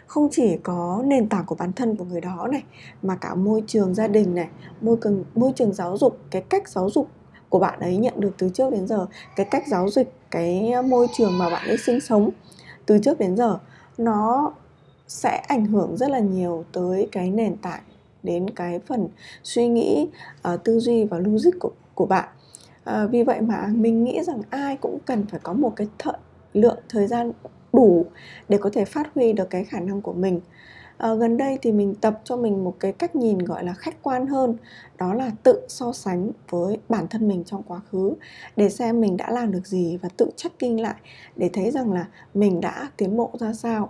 Không 0.07 0.27
chỉ 0.31 0.57
có 0.63 1.03
nền 1.05 1.29
tảng 1.29 1.45
của 1.45 1.55
bản 1.55 1.73
thân 1.73 1.95
của 1.95 2.05
người 2.05 2.21
đó 2.21 2.47
này 2.51 2.63
mà 3.01 3.15
cả 3.15 3.35
môi 3.35 3.63
trường 3.67 3.93
gia 3.93 4.07
đình 4.07 4.35
này 4.35 4.47
môi 4.81 4.97
trường 5.03 5.23
môi 5.35 5.51
trường 5.55 5.73
giáo 5.73 5.97
dục 5.97 6.19
cái 6.31 6.41
cách 6.41 6.69
giáo 6.69 6.89
dục 6.89 7.09
của 7.49 7.59
bạn 7.59 7.79
ấy 7.79 7.97
nhận 7.97 8.13
được 8.19 8.31
từ 8.37 8.49
trước 8.49 8.71
đến 8.71 8.87
giờ 8.87 9.05
cái 9.35 9.45
cách 9.51 9.63
giáo 9.67 9.89
dục 9.89 10.07
cái 10.31 10.73
môi 10.83 11.07
trường 11.17 11.37
mà 11.37 11.49
bạn 11.49 11.67
ấy 11.67 11.77
sinh 11.77 11.99
sống 12.01 12.29
từ 12.85 12.99
trước 12.99 13.19
đến 13.19 13.37
giờ 13.37 13.59
nó 13.97 14.53
sẽ 15.07 15.37
ảnh 15.47 15.65
hưởng 15.65 15.97
rất 15.97 16.09
là 16.09 16.19
nhiều 16.19 16.65
tới 16.71 17.09
cái 17.11 17.31
nền 17.31 17.57
tảng 17.57 17.81
đến 18.23 18.49
cái 18.49 18.79
phần 18.79 19.07
suy 19.43 19.67
nghĩ 19.67 20.09
uh, 20.53 20.63
tư 20.63 20.79
duy 20.79 21.05
và 21.05 21.19
logic 21.19 21.59
của 21.59 21.71
của 21.95 22.05
bạn. 22.05 22.29
Uh, 22.89 23.11
vì 23.11 23.23
vậy 23.23 23.41
mà 23.41 23.67
mình 23.71 24.03
nghĩ 24.03 24.23
rằng 24.23 24.41
ai 24.49 24.77
cũng 24.77 24.99
cần 25.05 25.25
phải 25.25 25.39
có 25.43 25.53
một 25.53 25.73
cái 25.75 25.87
thợ, 25.97 26.13
lượng 26.55 26.79
thời 26.89 27.07
gian 27.07 27.31
đủ 27.73 28.05
để 28.49 28.57
có 28.57 28.69
thể 28.73 28.85
phát 28.85 29.07
huy 29.15 29.33
được 29.33 29.49
cái 29.49 29.63
khả 29.63 29.79
năng 29.79 30.01
của 30.01 30.13
mình. 30.13 30.41
À, 30.97 31.13
gần 31.13 31.37
đây 31.37 31.57
thì 31.61 31.71
mình 31.71 31.95
tập 31.95 32.21
cho 32.23 32.37
mình 32.37 32.63
một 32.63 32.75
cái 32.79 32.91
cách 32.91 33.15
nhìn 33.15 33.37
gọi 33.37 33.63
là 33.63 33.73
khách 33.73 34.03
quan 34.03 34.27
hơn 34.27 34.57
đó 34.97 35.13
là 35.13 35.31
tự 35.43 35.61
so 35.67 35.93
sánh 35.93 36.31
với 36.49 36.77
bản 36.89 37.07
thân 37.07 37.27
mình 37.27 37.43
trong 37.43 37.63
quá 37.63 37.81
khứ 37.91 38.13
để 38.55 38.69
xem 38.69 39.01
mình 39.01 39.17
đã 39.17 39.31
làm 39.31 39.51
được 39.51 39.67
gì 39.67 39.97
và 39.97 40.09
tự 40.17 40.29
checking 40.35 40.79
lại 40.79 40.95
để 41.35 41.49
thấy 41.53 41.71
rằng 41.71 41.93
là 41.93 42.05
mình 42.33 42.61
đã 42.61 42.89
tiến 42.97 43.17
bộ 43.17 43.31
ra 43.39 43.53
sao. 43.53 43.89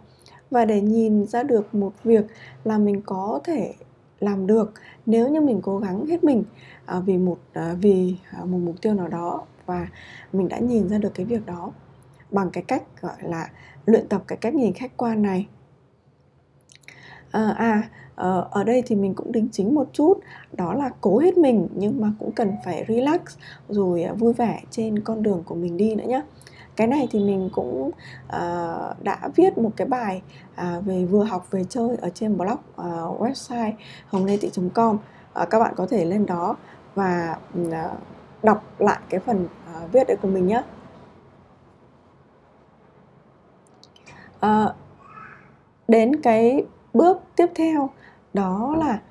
Và 0.52 0.66
để 0.66 0.82
nhìn 0.82 1.26
ra 1.26 1.44
được 1.44 1.76
một 1.76 1.94
việc 2.04 2.26
là 2.64 2.78
mình 2.78 3.02
có 3.06 3.40
thể 3.44 3.74
làm 4.20 4.48
được 4.48 4.74
nếu 5.06 5.30
như 5.30 5.42
mình 5.42 5.60
cố 5.64 5.78
gắng 5.80 6.06
hết 6.06 6.24
mình 6.24 6.44
à, 6.86 7.00
vì 7.00 7.18
một 7.18 7.38
à, 7.54 7.76
vì 7.82 8.16
à, 8.32 8.46
một 8.46 8.58
mục 8.58 8.76
tiêu 8.82 8.94
nào 8.94 9.08
đó 9.08 9.46
và 9.66 9.88
mình 10.34 10.48
đã 10.48 10.58
nhìn 10.60 10.90
ra 10.90 10.98
được 10.98 11.14
cái 11.14 11.26
việc 11.26 11.46
đó 11.46 11.72
bằng 12.36 12.50
cái 12.54 12.64
cách 12.68 12.84
gọi 13.02 13.16
là 13.22 13.50
luyện 13.86 14.08
tập 14.10 14.24
cái 14.28 14.38
cách 14.38 14.54
nhìn 14.56 14.74
khách 14.74 14.98
quan 14.98 15.22
này. 15.22 15.48
Ờ, 17.32 17.48
à, 17.48 17.56
à 17.56 17.90
ở 18.52 18.64
đây 18.64 18.84
thì 18.86 18.96
mình 18.96 19.14
cũng 19.14 19.32
đính 19.32 19.48
chính 19.52 19.76
một 19.76 19.90
chút 19.94 20.20
đó 20.54 20.74
là 20.74 20.90
cố 21.02 21.20
hết 21.20 21.38
mình 21.38 21.68
nhưng 21.76 22.02
mà 22.02 22.12
cũng 22.20 22.32
cần 22.32 22.52
phải 22.66 22.86
relax 22.88 23.22
rồi 23.70 24.04
à, 24.04 24.14
vui 24.14 24.34
vẻ 24.34 24.62
trên 24.70 25.00
con 25.00 25.24
đường 25.24 25.44
của 25.46 25.56
mình 25.56 25.78
đi 25.78 25.96
nữa 25.96 26.06
nhé 26.08 26.22
cái 26.76 26.88
này 26.88 27.08
thì 27.12 27.20
mình 27.20 27.50
cũng 27.54 27.92
uh, 28.28 29.04
đã 29.04 29.30
viết 29.36 29.58
một 29.58 29.72
cái 29.76 29.88
bài 29.88 30.22
uh, 30.54 30.86
về 30.86 31.06
vừa 31.06 31.24
học 31.24 31.48
về 31.52 31.64
chơi 31.70 31.98
ở 32.02 32.10
trên 32.10 32.38
blog 32.38 32.58
uh, 32.82 33.22
website 33.22 33.72
hồng 34.08 34.28
com. 34.74 34.98
Uh, 35.42 35.50
các 35.50 35.60
bạn 35.60 35.74
có 35.78 35.86
thể 35.86 36.06
lên 36.06 36.26
đó 36.26 36.56
và 36.96 37.38
uh, 37.62 37.74
đọc 38.44 38.64
lại 38.78 39.00
cái 39.10 39.20
phần 39.20 39.46
uh, 39.46 39.92
viết 39.92 40.08
đấy 40.08 40.18
của 40.22 40.28
mình 40.28 40.48
nhé 40.48 40.64
Ờ, 44.46 44.74
đến 45.88 46.22
cái 46.22 46.64
bước 46.94 47.18
tiếp 47.36 47.48
theo 47.56 47.90
đó 48.34 48.76
là 48.80 49.02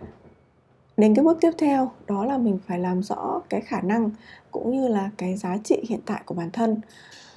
đến 0.96 1.14
cái 1.14 1.24
bước 1.24 1.38
tiếp 1.40 1.50
theo 1.58 1.90
đó 2.06 2.24
là 2.24 2.38
mình 2.38 2.58
phải 2.66 2.78
làm 2.78 3.02
rõ 3.02 3.40
cái 3.50 3.60
khả 3.60 3.80
năng 3.80 4.10
cũng 4.50 4.70
như 4.70 4.88
là 4.88 5.10
cái 5.16 5.36
giá 5.36 5.58
trị 5.64 5.84
hiện 5.88 6.00
tại 6.06 6.22
của 6.26 6.34
bản 6.34 6.50
thân. 6.52 6.80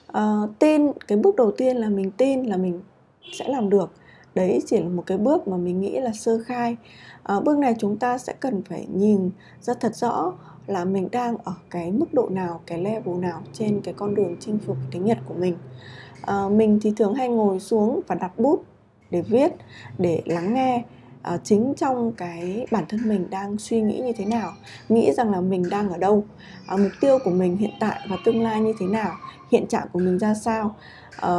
À, 0.08 0.42
tin 0.60 0.92
cái 1.08 1.18
bước 1.18 1.36
đầu 1.36 1.52
tiên 1.52 1.78
là 1.78 1.90
mình 1.90 2.12
tin 2.12 2.44
là 2.44 2.58
mình 2.58 2.82
sẽ 3.34 3.48
làm 3.48 3.70
được. 3.70 3.92
Đấy 4.36 4.60
chỉ 4.66 4.78
là 4.78 4.90
một 4.90 5.04
cái 5.06 5.18
bước 5.18 5.48
mà 5.48 5.58
mình 5.58 5.82
nghĩ 5.82 6.00
là 6.00 6.12
sơ 6.14 6.40
khai. 6.46 6.78
À, 7.24 7.40
bước 7.40 7.58
này 7.58 7.76
chúng 7.80 7.98
ta 7.98 8.18
sẽ 8.18 8.34
cần 8.40 8.62
phải 8.70 8.88
nhìn 8.94 9.32
ra 9.62 9.74
thật 9.74 9.96
rõ 9.96 10.34
là 10.68 10.86
mình 10.86 11.08
đang 11.12 11.38
ở 11.44 11.54
cái 11.70 11.92
mức 11.92 12.14
độ 12.14 12.30
nào 12.30 12.62
cái 12.66 12.78
level 12.78 13.16
nào 13.16 13.42
trên 13.54 13.82
cái 13.82 13.94
con 13.94 14.16
đường 14.16 14.36
chinh 14.40 14.60
phục 14.66 14.78
tiếng 14.92 15.06
nhật 15.06 15.18
của 15.26 15.34
mình. 15.34 15.58
À, 16.22 16.50
mình 16.50 16.80
thì 16.82 16.94
thường 16.98 17.14
hay 17.14 17.30
ngồi 17.30 17.60
xuống 17.60 18.02
và 18.08 18.16
đặt 18.16 18.40
bút 18.40 18.64
để 19.12 19.22
viết 19.22 19.52
để 19.98 20.22
lắng 20.26 20.54
nghe 20.54 20.84
à, 21.22 21.38
chính 21.44 21.74
trong 21.78 22.12
cái 22.12 22.68
bản 22.72 22.84
thân 22.90 23.00
mình 23.10 23.30
đang 23.30 23.58
suy 23.58 23.82
nghĩ 23.82 24.00
như 24.00 24.14
thế 24.18 24.26
nào 24.26 24.54
nghĩ 24.90 25.12
rằng 25.14 25.32
là 25.32 25.42
mình 25.42 25.64
đang 25.70 25.90
ở 25.90 25.98
đâu 25.98 26.26
à, 26.68 26.78
mục 26.78 26.92
tiêu 27.02 27.20
của 27.24 27.32
mình 27.32 27.58
hiện 27.58 27.72
tại 27.80 28.00
và 28.10 28.18
tương 28.26 28.44
lai 28.44 28.62
như 28.62 28.74
thế 28.80 28.86
nào 28.86 29.12
hiện 29.52 29.68
trạng 29.68 29.88
của 29.94 30.00
mình 30.00 30.20
ra 30.20 30.34
sao. 30.34 30.76
À, 31.22 31.32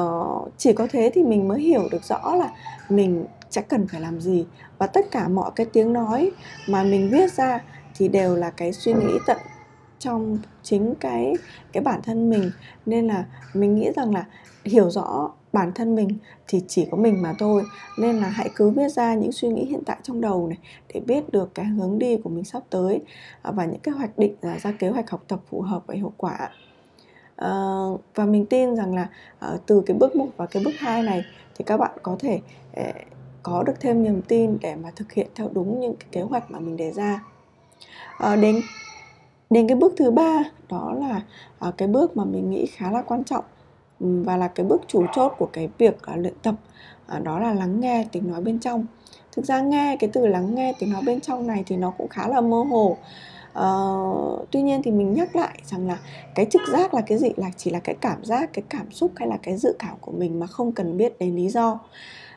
chỉ 0.56 0.72
có 0.72 0.86
thế 0.90 1.10
thì 1.14 1.22
mình 1.22 1.48
mới 1.48 1.60
hiểu 1.60 1.82
được 1.90 2.04
rõ 2.04 2.34
là 2.34 2.48
mình 2.88 3.24
sẽ 3.50 3.62
cần 3.62 3.86
phải 3.88 4.00
làm 4.00 4.20
gì 4.20 4.46
và 4.78 4.86
tất 4.86 5.10
cả 5.10 5.28
mọi 5.28 5.50
cái 5.56 5.66
tiếng 5.72 5.92
nói 5.92 6.30
mà 6.68 6.82
mình 6.82 7.08
viết 7.10 7.32
ra 7.32 7.60
thì 7.98 8.08
đều 8.08 8.36
là 8.36 8.50
cái 8.50 8.72
suy 8.72 8.92
nghĩ 8.92 9.18
tận 9.26 9.38
trong 9.98 10.38
chính 10.62 10.94
cái 11.00 11.34
cái 11.72 11.82
bản 11.82 12.00
thân 12.02 12.30
mình. 12.30 12.50
Nên 12.86 13.06
là 13.06 13.24
mình 13.54 13.74
nghĩ 13.74 13.90
rằng 13.96 14.14
là 14.14 14.24
hiểu 14.64 14.90
rõ 14.90 15.30
bản 15.52 15.72
thân 15.74 15.94
mình 15.94 16.08
thì 16.48 16.62
chỉ 16.68 16.88
có 16.90 16.96
mình 16.96 17.22
mà 17.22 17.34
thôi. 17.38 17.62
Nên 17.98 18.16
là 18.16 18.28
hãy 18.28 18.50
cứ 18.54 18.70
viết 18.70 18.88
ra 18.88 19.14
những 19.14 19.32
suy 19.32 19.48
nghĩ 19.48 19.64
hiện 19.64 19.84
tại 19.86 19.96
trong 20.02 20.20
đầu 20.20 20.46
này 20.46 20.58
để 20.94 21.00
biết 21.00 21.32
được 21.32 21.54
cái 21.54 21.66
hướng 21.66 21.98
đi 21.98 22.16
của 22.16 22.30
mình 22.30 22.44
sắp 22.44 22.62
tới 22.70 23.00
à, 23.42 23.50
và 23.50 23.64
những 23.64 23.80
cái 23.80 23.94
hoạch 23.94 24.18
định 24.18 24.34
à, 24.40 24.58
ra 24.62 24.72
kế 24.72 24.88
hoạch 24.88 25.10
học 25.10 25.24
tập 25.28 25.40
phù 25.50 25.60
hợp 25.60 25.82
và 25.86 25.94
hiệu 25.94 26.12
quả. 26.16 26.50
Ờ, 27.36 27.96
và 28.14 28.24
mình 28.24 28.46
tin 28.46 28.76
rằng 28.76 28.94
là 28.94 29.08
ờ, 29.38 29.58
từ 29.66 29.82
cái 29.86 29.96
bước 29.96 30.16
một 30.16 30.28
và 30.36 30.46
cái 30.46 30.62
bước 30.64 30.74
hai 30.78 31.02
này 31.02 31.24
thì 31.56 31.64
các 31.64 31.76
bạn 31.76 31.90
có 32.02 32.16
thể 32.18 32.40
ờ, 32.74 32.92
có 33.42 33.62
được 33.62 33.80
thêm 33.80 34.02
niềm 34.02 34.22
tin 34.28 34.58
để 34.60 34.74
mà 34.74 34.90
thực 34.96 35.12
hiện 35.12 35.26
theo 35.34 35.48
đúng 35.52 35.80
những 35.80 35.96
cái 35.96 36.08
kế 36.12 36.22
hoạch 36.22 36.50
mà 36.50 36.58
mình 36.58 36.76
đề 36.76 36.92
ra 36.92 37.20
à, 38.18 38.36
đến 38.36 38.60
đến 39.50 39.68
cái 39.68 39.76
bước 39.76 39.94
thứ 39.96 40.10
ba 40.10 40.42
đó 40.68 40.94
là 40.98 41.22
à, 41.58 41.72
cái 41.76 41.88
bước 41.88 42.16
mà 42.16 42.24
mình 42.24 42.50
nghĩ 42.50 42.66
khá 42.66 42.90
là 42.90 43.02
quan 43.02 43.24
trọng 43.24 43.44
và 44.00 44.36
là 44.36 44.48
cái 44.48 44.66
bước 44.66 44.82
chủ 44.86 45.06
chốt 45.14 45.32
của 45.38 45.48
cái 45.52 45.68
việc 45.78 46.02
à, 46.02 46.16
luyện 46.16 46.34
tập 46.42 46.54
à, 47.06 47.18
đó 47.18 47.38
là 47.38 47.54
lắng 47.54 47.80
nghe 47.80 48.06
tiếng 48.12 48.30
nói 48.30 48.40
bên 48.40 48.58
trong. 48.58 48.86
Thực 49.32 49.44
ra 49.44 49.60
nghe 49.60 49.96
cái 50.00 50.10
từ 50.12 50.26
lắng 50.26 50.54
nghe 50.54 50.72
tiếng 50.78 50.92
nói 50.92 51.02
bên 51.06 51.20
trong 51.20 51.46
này 51.46 51.64
thì 51.66 51.76
nó 51.76 51.90
cũng 51.90 52.08
khá 52.08 52.28
là 52.28 52.40
mơ 52.40 52.64
hồ. 52.70 52.96
Uh, 53.58 54.48
tuy 54.50 54.62
nhiên 54.62 54.82
thì 54.82 54.90
mình 54.90 55.14
nhắc 55.14 55.36
lại 55.36 55.58
rằng 55.64 55.86
là 55.86 55.98
cái 56.34 56.46
trực 56.50 56.62
giác 56.72 56.94
là 56.94 57.00
cái 57.00 57.18
gì 57.18 57.28
là 57.36 57.50
chỉ 57.56 57.70
là 57.70 57.78
cái 57.78 57.94
cảm 58.00 58.24
giác 58.24 58.50
cái 58.52 58.62
cảm 58.68 58.90
xúc 58.90 59.12
hay 59.16 59.28
là 59.28 59.36
cái 59.42 59.56
dự 59.56 59.76
cảm 59.78 59.96
của 60.00 60.12
mình 60.12 60.40
mà 60.40 60.46
không 60.46 60.72
cần 60.72 60.96
biết 60.96 61.18
đến 61.18 61.36
lý 61.36 61.48
do. 61.48 61.80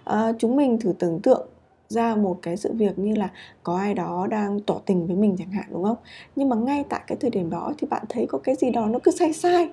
Uh, 0.09 0.35
chúng 0.39 0.55
mình 0.55 0.79
thử 0.79 0.93
tưởng 0.99 1.19
tượng 1.19 1.47
ra 1.91 2.15
một 2.15 2.39
cái 2.41 2.57
sự 2.57 2.73
việc 2.73 2.99
như 2.99 3.15
là 3.15 3.29
có 3.63 3.77
ai 3.77 3.93
đó 3.93 4.27
đang 4.29 4.59
tỏ 4.59 4.75
tình 4.85 5.07
với 5.07 5.15
mình 5.15 5.35
chẳng 5.39 5.51
hạn 5.51 5.65
đúng 5.71 5.83
không? 5.83 5.97
Nhưng 6.35 6.49
mà 6.49 6.55
ngay 6.55 6.83
tại 6.89 7.01
cái 7.07 7.17
thời 7.21 7.29
điểm 7.29 7.49
đó 7.49 7.73
thì 7.77 7.87
bạn 7.87 8.03
thấy 8.09 8.25
có 8.29 8.37
cái 8.37 8.55
gì 8.55 8.71
đó 8.71 8.85
nó 8.85 8.99
cứ 9.03 9.11
sai 9.11 9.33
sai 9.33 9.69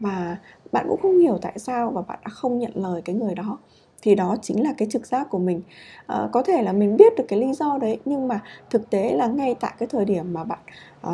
và 0.00 0.36
bạn 0.72 0.86
cũng 0.88 1.00
không 1.02 1.18
hiểu 1.18 1.38
tại 1.42 1.58
sao 1.58 1.90
và 1.90 2.02
bạn 2.02 2.18
đã 2.24 2.28
không 2.28 2.58
nhận 2.58 2.72
lời 2.74 3.02
cái 3.02 3.16
người 3.16 3.34
đó. 3.34 3.58
Thì 4.02 4.14
đó 4.14 4.36
chính 4.42 4.62
là 4.62 4.72
cái 4.78 4.88
trực 4.90 5.06
giác 5.06 5.30
của 5.30 5.38
mình. 5.38 5.62
À, 6.06 6.28
có 6.32 6.42
thể 6.42 6.62
là 6.62 6.72
mình 6.72 6.96
biết 6.96 7.12
được 7.16 7.24
cái 7.28 7.38
lý 7.38 7.52
do 7.52 7.78
đấy 7.80 7.98
nhưng 8.04 8.28
mà 8.28 8.42
thực 8.70 8.90
tế 8.90 9.12
là 9.16 9.26
ngay 9.26 9.54
tại 9.60 9.74
cái 9.78 9.88
thời 9.92 10.04
điểm 10.04 10.32
mà 10.32 10.44
bạn 10.44 10.58
à, 11.02 11.12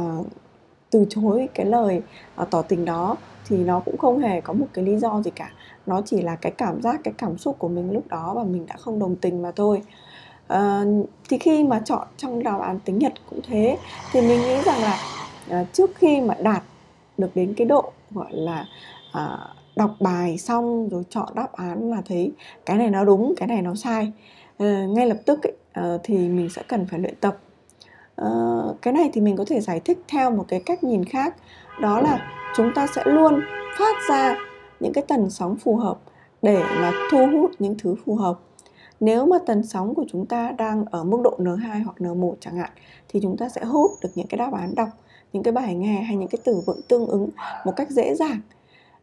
từ 0.91 1.07
chối 1.09 1.49
cái 1.55 1.67
lời 1.67 2.03
à, 2.37 2.45
tỏ 2.51 2.63
tình 2.63 2.85
đó 2.85 3.17
thì 3.49 3.57
nó 3.65 3.81
cũng 3.81 3.99
không 3.99 4.19
hề 4.19 4.41
có 4.41 4.53
một 4.53 4.67
cái 4.73 4.85
lý 4.85 4.97
do 4.97 5.23
gì 5.23 5.31
cả. 5.31 5.51
Nó 5.87 6.03
chỉ 6.05 6.23
là 6.23 6.37
cái 6.37 6.53
cảm 6.53 6.83
giác 6.83 7.01
cái 7.05 7.15
cảm 7.19 7.39
xúc 7.39 7.57
của 7.59 7.69
mình 7.69 7.93
lúc 7.93 8.09
đó 8.09 8.33
và 8.37 8.45
mình 8.45 8.67
đã 8.67 8.77
không 8.77 8.99
đồng 8.99 9.17
tình 9.17 9.43
mà 9.43 9.53
thôi. 9.57 9.83
Ờ, 10.49 10.87
thì 11.29 11.39
khi 11.39 11.65
mà 11.65 11.81
chọn 11.85 12.07
trong 12.17 12.43
đáp 12.43 12.59
án 12.61 12.79
tiếng 12.85 12.99
nhật 12.99 13.13
cũng 13.31 13.41
thế 13.49 13.79
thì 14.13 14.21
mình 14.21 14.41
nghĩ 14.41 14.63
rằng 14.67 14.81
là 14.81 14.99
uh, 15.61 15.67
trước 15.73 15.91
khi 15.95 16.21
mà 16.21 16.35
đạt 16.41 16.63
được 17.19 17.31
đến 17.35 17.55
cái 17.57 17.67
độ 17.67 17.93
gọi 18.11 18.33
là 18.33 18.65
uh, 19.19 19.41
đọc 19.77 19.91
bài 20.01 20.39
xong 20.39 20.89
rồi 20.89 21.03
chọn 21.11 21.29
đáp 21.35 21.53
án 21.53 21.91
là 21.91 22.03
thấy 22.07 22.33
cái 22.67 22.77
này 22.77 22.91
nó 22.91 23.05
đúng 23.05 23.35
cái 23.37 23.49
này 23.49 23.63
nó 23.63 23.75
sai 23.75 24.13
uh, 24.63 24.91
ngay 24.91 25.07
lập 25.07 25.19
tức 25.27 25.41
ấy, 25.43 25.53
uh, 25.95 26.01
thì 26.05 26.17
mình 26.29 26.49
sẽ 26.51 26.63
cần 26.69 26.87
phải 26.87 27.01
luyện 27.01 27.15
tập. 27.21 27.39
Uh, 28.23 28.83
cái 28.83 28.95
này 28.95 29.11
thì 29.13 29.21
mình 29.21 29.37
có 29.37 29.45
thể 29.49 29.61
giải 29.61 29.81
thích 29.81 29.99
theo 30.09 30.31
một 30.31 30.45
cái 30.49 30.63
cách 30.67 30.85
nhìn 30.85 31.05
khác 31.05 31.37
đó 31.81 32.01
là 32.01 32.31
chúng 32.57 32.73
ta 32.75 32.87
sẽ 32.95 33.03
luôn 33.05 33.41
phát 33.79 33.97
ra 34.09 34.37
những 34.81 34.93
cái 34.93 35.05
tần 35.09 35.31
sóng 35.31 35.57
phù 35.57 35.77
hợp 35.77 35.99
để 36.43 36.63
mà 36.81 36.93
thu 37.11 37.27
hút 37.27 37.51
những 37.59 37.75
thứ 37.79 37.95
phù 38.07 38.15
hợp 38.15 38.39
nếu 39.01 39.27
mà 39.27 39.37
tần 39.47 39.63
sóng 39.63 39.95
của 39.95 40.05
chúng 40.09 40.27
ta 40.27 40.53
đang 40.59 40.85
ở 40.85 41.05
mức 41.05 41.21
độ 41.25 41.37
N2 41.39 41.85
hoặc 41.85 41.97
N1 41.99 42.35
chẳng 42.41 42.57
hạn 42.57 42.71
thì 43.09 43.21
chúng 43.23 43.37
ta 43.37 43.49
sẽ 43.49 43.65
hút 43.65 43.91
được 44.03 44.11
những 44.15 44.27
cái 44.27 44.39
đáp 44.39 44.53
án 44.53 44.75
đọc 44.75 44.89
những 45.33 45.43
cái 45.43 45.53
bài 45.53 45.75
nghe 45.75 46.03
hay 46.03 46.17
những 46.17 46.29
cái 46.29 46.39
từ 46.45 46.63
vựng 46.67 46.81
tương 46.89 47.07
ứng 47.07 47.29
một 47.65 47.73
cách 47.77 47.91
dễ 47.91 48.15
dàng. 48.15 48.41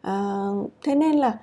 À, 0.02 0.48
thế 0.84 0.96
nên 0.96 1.16
là 1.16 1.38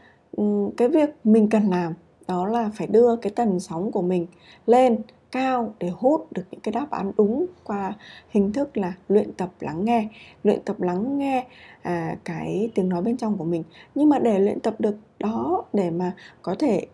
cái 0.77 0.89
việc 0.89 1.11
mình 1.25 1.49
cần 1.49 1.71
làm 1.71 1.95
đó 2.29 2.47
là 2.47 2.71
phải 2.75 2.87
đưa 2.87 3.17
cái 3.17 3.33
tần 3.37 3.61
sóng 3.61 3.93
của 3.93 4.03
mình 4.03 4.27
lên 4.67 4.99
cao 5.33 5.75
để 5.79 5.89
hút 5.89 6.33
được 6.33 6.43
những 6.51 6.61
cái 6.61 6.73
đáp 6.73 6.91
án 6.91 7.13
đúng 7.17 7.47
qua 7.65 7.95
hình 8.31 8.53
thức 8.53 8.77
là 8.77 8.93
luyện 9.09 9.33
tập 9.33 9.51
lắng 9.61 9.85
nghe. 9.85 10.09
Luyện 10.43 10.61
tập 10.65 10.81
lắng 10.81 11.19
nghe 11.19 11.47
à, 11.83 12.17
cái 12.25 12.71
tiếng 12.75 12.89
nói 12.89 13.03
bên 13.03 13.17
trong 13.17 13.39
của 13.39 13.45
mình. 13.45 13.63
Nhưng 13.95 14.09
mà 14.09 14.19
để 14.19 14.39
luyện 14.39 14.61
tập 14.61 14.75
được 14.79 14.97
đó 15.19 15.65
để 15.73 15.91
mà 15.91 16.13
có 16.43 16.55
thể 16.59 16.87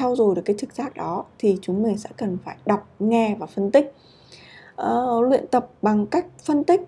trau 0.00 0.16
dồi 0.16 0.34
được 0.34 0.42
cái 0.44 0.56
trực 0.58 0.74
giác 0.74 0.96
đó 0.96 1.24
thì 1.38 1.58
chúng 1.62 1.82
mình 1.82 1.98
sẽ 1.98 2.10
cần 2.16 2.38
phải 2.44 2.56
đọc 2.66 2.88
nghe 2.98 3.36
và 3.38 3.46
phân 3.46 3.70
tích. 3.70 3.94
Ờ, 4.76 5.20
luyện 5.28 5.46
tập 5.46 5.70
bằng 5.82 6.06
cách 6.06 6.26
phân 6.44 6.64
tích 6.64 6.80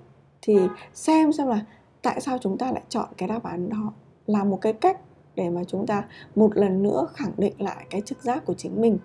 thì 0.43 0.59
xem 0.95 1.33
xem 1.33 1.47
là 1.47 1.61
tại 2.03 2.21
sao 2.21 2.39
chúng 2.39 2.59
ta 2.59 2.73
lại 2.73 2.83
chọn 2.89 3.09
cái 3.17 3.29
đáp 3.29 3.43
án 3.43 3.69
đó 3.69 3.93
là 4.27 4.45
một 4.45 4.59
cái 4.61 4.73
cách 4.73 4.99
để 5.35 5.51
mà 5.51 5.61
chúng 5.69 5.87
ta 5.87 6.05
một 6.35 6.57
lần 6.57 6.83
nữa 6.83 7.07
khẳng 7.15 7.33
định 7.37 7.55
lại 7.59 7.87
cái 7.91 8.01
trực 8.01 8.23
giác 8.23 8.47
của 8.47 8.55
chính 8.55 8.81
mình. 8.81 8.99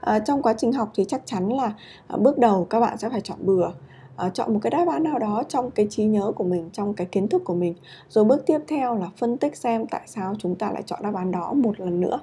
À, 0.00 0.18
trong 0.18 0.42
quá 0.42 0.54
trình 0.58 0.72
học 0.72 0.90
thì 0.94 1.04
chắc 1.04 1.22
chắn 1.24 1.48
là 1.48 1.72
à, 2.08 2.16
bước 2.16 2.38
đầu 2.38 2.66
các 2.70 2.80
bạn 2.80 2.98
sẽ 2.98 3.08
phải 3.10 3.20
chọn 3.20 3.38
bừa 3.40 3.68
à, 4.16 4.28
chọn 4.28 4.54
một 4.54 4.60
cái 4.62 4.70
đáp 4.70 4.88
án 4.88 5.02
nào 5.02 5.18
đó 5.18 5.42
trong 5.48 5.70
cái 5.70 5.86
trí 5.90 6.04
nhớ 6.04 6.32
của 6.36 6.44
mình 6.44 6.70
trong 6.72 6.94
cái 6.94 7.06
kiến 7.06 7.28
thức 7.28 7.42
của 7.44 7.54
mình 7.54 7.74
rồi 8.08 8.24
bước 8.24 8.46
tiếp 8.46 8.58
theo 8.68 8.94
là 8.94 9.10
phân 9.16 9.36
tích 9.36 9.56
xem 9.56 9.86
tại 9.86 10.02
sao 10.06 10.34
chúng 10.38 10.54
ta 10.54 10.70
lại 10.70 10.82
chọn 10.86 11.00
đáp 11.02 11.14
án 11.14 11.30
đó 11.30 11.52
một 11.52 11.80
lần 11.80 12.00
nữa 12.00 12.20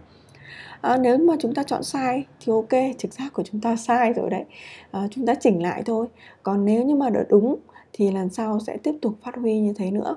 à, 0.81 0.97
nếu 0.97 1.17
mà 1.17 1.35
chúng 1.39 1.53
ta 1.53 1.63
chọn 1.63 1.83
sai 1.83 2.25
thì 2.39 2.51
ok 2.51 2.97
trực 2.97 3.13
giác 3.13 3.33
của 3.33 3.43
chúng 3.43 3.61
ta 3.61 3.75
sai 3.75 4.13
rồi 4.13 4.29
đấy. 4.29 4.45
À, 4.91 5.07
chúng 5.11 5.25
ta 5.25 5.35
chỉnh 5.35 5.63
lại 5.63 5.83
thôi. 5.85 6.07
Còn 6.43 6.65
nếu 6.65 6.83
như 6.83 6.95
mà 6.95 7.09
đã 7.09 7.23
đúng 7.29 7.55
thì 7.93 8.11
lần 8.11 8.29
sau 8.29 8.59
sẽ 8.59 8.77
tiếp 8.77 8.93
tục 9.01 9.13
phát 9.23 9.35
huy 9.35 9.59
như 9.59 9.73
thế 9.73 9.91
nữa. 9.91 10.15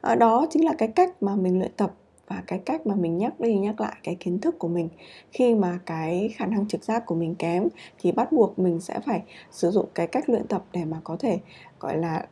À, 0.00 0.14
đó 0.14 0.46
chính 0.50 0.64
là 0.64 0.72
cái 0.78 0.88
cách 0.88 1.22
mà 1.22 1.36
mình 1.36 1.58
luyện 1.58 1.72
tập 1.76 1.92
và 2.26 2.42
cái 2.46 2.58
cách 2.58 2.86
mà 2.86 2.94
mình 2.94 3.18
nhắc 3.18 3.40
đi 3.40 3.58
nhắc 3.58 3.80
lại 3.80 3.96
cái 4.02 4.14
kiến 4.14 4.40
thức 4.40 4.58
của 4.58 4.68
mình. 4.68 4.88
Khi 5.30 5.54
mà 5.54 5.78
cái 5.86 6.34
khả 6.36 6.46
năng 6.46 6.68
trực 6.68 6.84
giác 6.84 7.06
của 7.06 7.14
mình 7.14 7.34
kém 7.34 7.68
thì 7.98 8.12
bắt 8.12 8.32
buộc 8.32 8.58
mình 8.58 8.80
sẽ 8.80 9.00
phải 9.06 9.22
sử 9.50 9.70
dụng 9.70 9.86
cái 9.94 10.06
cách 10.06 10.28
luyện 10.28 10.46
tập 10.46 10.64
để 10.72 10.84
mà 10.84 11.00
có 11.04 11.16
thể 11.20 11.38
gọi 11.80 11.98
là 11.98 12.26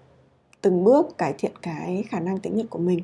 từng 0.63 0.85
bước 0.85 1.19
cải 1.19 1.35
thiện 1.39 1.53
cái 1.63 2.05
khả 2.09 2.21
năng 2.21 2.39
tiếng 2.39 2.57
nhật 2.57 2.67
của 2.71 2.79
mình 2.79 3.01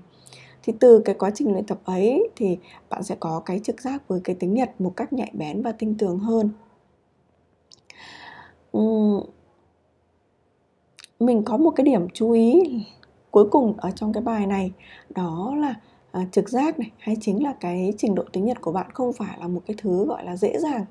thì 0.62 0.72
từ 0.80 1.02
cái 1.04 1.14
quá 1.14 1.30
trình 1.34 1.52
luyện 1.52 1.66
tập 1.66 1.78
ấy 1.84 2.30
thì 2.36 2.58
bạn 2.90 3.02
sẽ 3.02 3.16
có 3.20 3.42
cái 3.46 3.60
trực 3.64 3.80
giác 3.80 4.08
với 4.08 4.20
cái 4.24 4.36
tiếng 4.40 4.54
nhật 4.54 4.80
một 4.80 4.92
cách 4.96 5.12
nhạy 5.12 5.30
bén 5.34 5.62
và 5.62 5.72
tinh 5.72 5.94
tường 5.98 6.18
hơn. 6.18 6.50
Uhm, 8.78 9.24
mình 11.20 11.42
có 11.44 11.56
một 11.56 11.70
cái 11.70 11.84
điểm 11.84 12.08
chú 12.14 12.30
ý 12.30 12.62
cuối 13.30 13.48
cùng 13.50 13.74
ở 13.76 13.90
trong 13.90 14.12
cái 14.12 14.22
bài 14.22 14.46
này 14.46 14.72
đó 15.10 15.54
là 15.58 15.74
à, 16.12 16.26
trực 16.32 16.48
giác 16.48 16.78
này 16.78 16.90
hay 16.98 17.16
chính 17.20 17.42
là 17.42 17.52
cái 17.60 17.92
trình 17.98 18.14
độ 18.14 18.24
tiếng 18.32 18.44
Nhật 18.44 18.60
của 18.60 18.72
bạn 18.72 18.86
không 18.94 19.12
phải 19.12 19.38
là 19.40 19.48
một 19.48 19.60
cái 19.66 19.76
thứ 19.78 20.06
gọi 20.06 20.24
là 20.24 20.36
dễ 20.36 20.58
dàng 20.58 20.84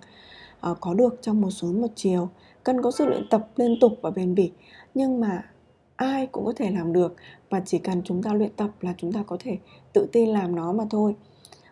à, 0.62 0.70
có 0.82 0.94
được 0.94 1.20
trong 1.22 1.42
một 1.42 1.50
số 1.50 1.68
một 1.68 1.88
chiều. 1.96 2.30
Cần 2.64 2.82
có 2.82 2.92
sự 2.92 3.06
luyện 3.06 3.30
tập 3.30 3.48
liên 3.56 3.80
tục 3.82 3.92
và 4.02 4.12
bền 4.12 4.36
bỉ 4.36 4.52
nhưng 4.94 5.20
mà 5.20 5.44
ai 6.02 6.28
cũng 6.28 6.46
có 6.46 6.54
thể 6.56 6.72
làm 6.72 6.94
được 6.94 7.16
và 7.50 7.62
chỉ 7.66 7.78
cần 7.78 8.02
chúng 8.04 8.24
ta 8.24 8.34
luyện 8.34 8.52
tập 8.56 8.70
là 8.82 8.94
chúng 8.98 9.12
ta 9.12 9.24
có 9.28 9.38
thể 9.40 9.58
tự 9.94 10.08
tin 10.12 10.30
làm 10.30 10.56
nó 10.56 10.72
mà 10.72 10.84
thôi. 10.90 11.16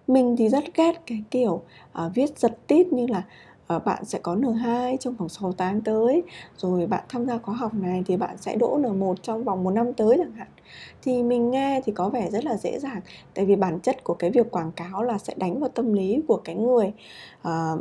Mình 0.07 0.35
thì 0.37 0.49
rất 0.49 0.63
ghét 0.75 1.01
cái 1.05 1.23
kiểu 1.31 1.61
uh, 2.05 2.11
viết 2.15 2.39
giật 2.39 2.57
tít 2.67 2.87
như 2.87 3.07
là 3.07 3.23
uh, 3.75 3.85
bạn 3.85 4.05
sẽ 4.05 4.19
có 4.19 4.35
N2 4.35 4.97
trong 4.97 5.15
vòng 5.15 5.29
6 5.29 5.53
tháng 5.57 5.81
tới 5.81 6.23
rồi 6.57 6.87
bạn 6.87 7.03
tham 7.09 7.25
gia 7.25 7.37
khóa 7.37 7.55
học 7.55 7.73
này 7.73 8.03
thì 8.07 8.17
bạn 8.17 8.37
sẽ 8.37 8.55
đỗ 8.55 8.79
N1 8.79 9.15
trong 9.15 9.43
vòng 9.43 9.63
một 9.63 9.71
năm 9.71 9.93
tới 9.93 10.17
chẳng 10.17 10.33
hạn. 10.33 10.47
Thì 11.01 11.23
mình 11.23 11.51
nghe 11.51 11.81
thì 11.85 11.91
có 11.91 12.09
vẻ 12.09 12.29
rất 12.31 12.45
là 12.45 12.57
dễ 12.57 12.79
dàng 12.79 13.01
tại 13.33 13.45
vì 13.45 13.55
bản 13.55 13.79
chất 13.79 14.03
của 14.03 14.13
cái 14.13 14.31
việc 14.31 14.51
quảng 14.51 14.71
cáo 14.71 15.03
là 15.03 15.17
sẽ 15.17 15.33
đánh 15.37 15.59
vào 15.59 15.69
tâm 15.69 15.93
lý 15.93 16.21
của 16.27 16.41
cái 16.43 16.55
người 16.55 16.93
uh, 17.47 17.79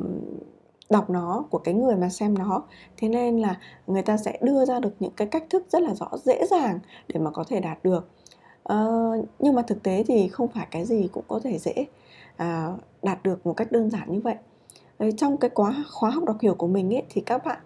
đọc 0.91 1.11
nó 1.11 1.45
của 1.51 1.59
cái 1.59 1.75
người 1.75 1.97
mà 1.97 2.09
xem 2.09 2.39
nó. 2.39 2.63
Thế 2.97 3.09
nên 3.09 3.39
là 3.39 3.57
người 3.87 4.03
ta 4.03 4.17
sẽ 4.17 4.39
đưa 4.43 4.65
ra 4.65 4.81
được 4.81 4.95
những 5.01 5.13
cái 5.17 5.29
cách 5.29 5.45
thức 5.51 5.65
rất 5.71 5.83
là 5.83 5.95
rõ 5.95 6.11
dễ 6.25 6.47
dàng 6.51 6.79
để 7.09 7.21
mà 7.21 7.31
có 7.31 7.45
thể 7.49 7.61
đạt 7.61 7.79
được. 7.85 8.09
Ờ, 8.63 8.87
nhưng 9.39 9.55
mà 9.55 9.63
thực 9.63 9.83
tế 9.83 10.05
thì 10.07 10.29
không 10.29 10.49
phải 10.49 10.67
cái 10.71 10.85
gì 10.85 11.09
cũng 11.13 11.25
có 11.29 11.41
thể 11.45 11.59
dễ 11.59 11.87
à, 12.37 12.73
đạt 13.03 13.23
được 13.23 13.47
một 13.47 13.55
cách 13.57 13.73
đơn 13.73 13.91
giản 13.91 14.13
như 14.13 14.21
vậy. 14.21 14.35
Đấy, 14.99 15.13
trong 15.17 15.37
cái 15.37 15.51
khóa 15.55 15.85
khóa 15.91 16.11
học 16.11 16.25
đọc 16.25 16.37
hiểu 16.41 16.55
của 16.55 16.67
mình 16.67 16.95
ấy 16.95 17.03
thì 17.09 17.21
các 17.21 17.45
bạn 17.45 17.59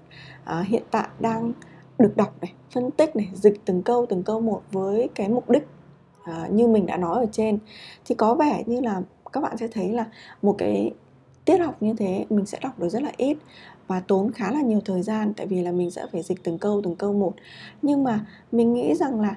à, 0.45 0.65
hiện 0.67 0.83
tại 0.91 1.09
đang 1.21 1.53
được 1.99 2.17
đọc 2.17 2.35
này 2.41 2.53
phân 2.75 2.91
tích 2.91 3.17
này 3.17 3.29
dịch 3.35 3.61
từng 3.65 3.83
câu 3.83 4.07
từng 4.07 4.23
câu 4.23 4.41
một 4.41 4.63
với 4.73 5.09
cái 5.15 5.29
mục 5.29 5.51
đích 5.51 5.67
à, 6.25 6.49
như 6.51 6.69
mình 6.69 6.87
đã 6.87 6.97
nói 6.97 7.21
ở 7.21 7.27
trên. 7.33 7.59
Thì 8.05 8.15
có 8.15 8.35
vẻ 8.35 8.63
như 8.67 8.81
là 8.81 9.03
các 9.33 9.41
bạn 9.41 9.57
sẽ 9.57 9.69
thấy 9.69 9.89
là 9.89 10.07
một 10.43 10.55
cái 10.59 10.93
tiết 11.45 11.59
học 11.59 11.77
như 11.81 11.95
thế 11.99 12.27
mình 12.31 12.47
sẽ 12.47 12.59
đọc 12.63 12.79
được 12.79 12.89
rất 12.89 13.03
là 13.03 13.13
ít 13.17 13.37
và 13.87 14.01
tốn 14.01 14.33
khá 14.33 14.51
là 14.51 14.63
nhiều 14.63 14.81
thời 14.85 15.03
gian 15.03 15.33
tại 15.37 15.47
vì 15.47 15.63
là 15.63 15.73
mình 15.73 15.91
sẽ 15.91 16.07
phải 16.13 16.23
dịch 16.23 16.43
từng 16.43 16.59
câu 16.59 16.81
từng 16.85 16.97
câu 16.97 17.13
một. 17.13 17.35
Nhưng 17.83 18.05
mà 18.05 18.27
mình 18.53 18.75
nghĩ 18.75 18.95
rằng 18.95 19.21
là 19.21 19.37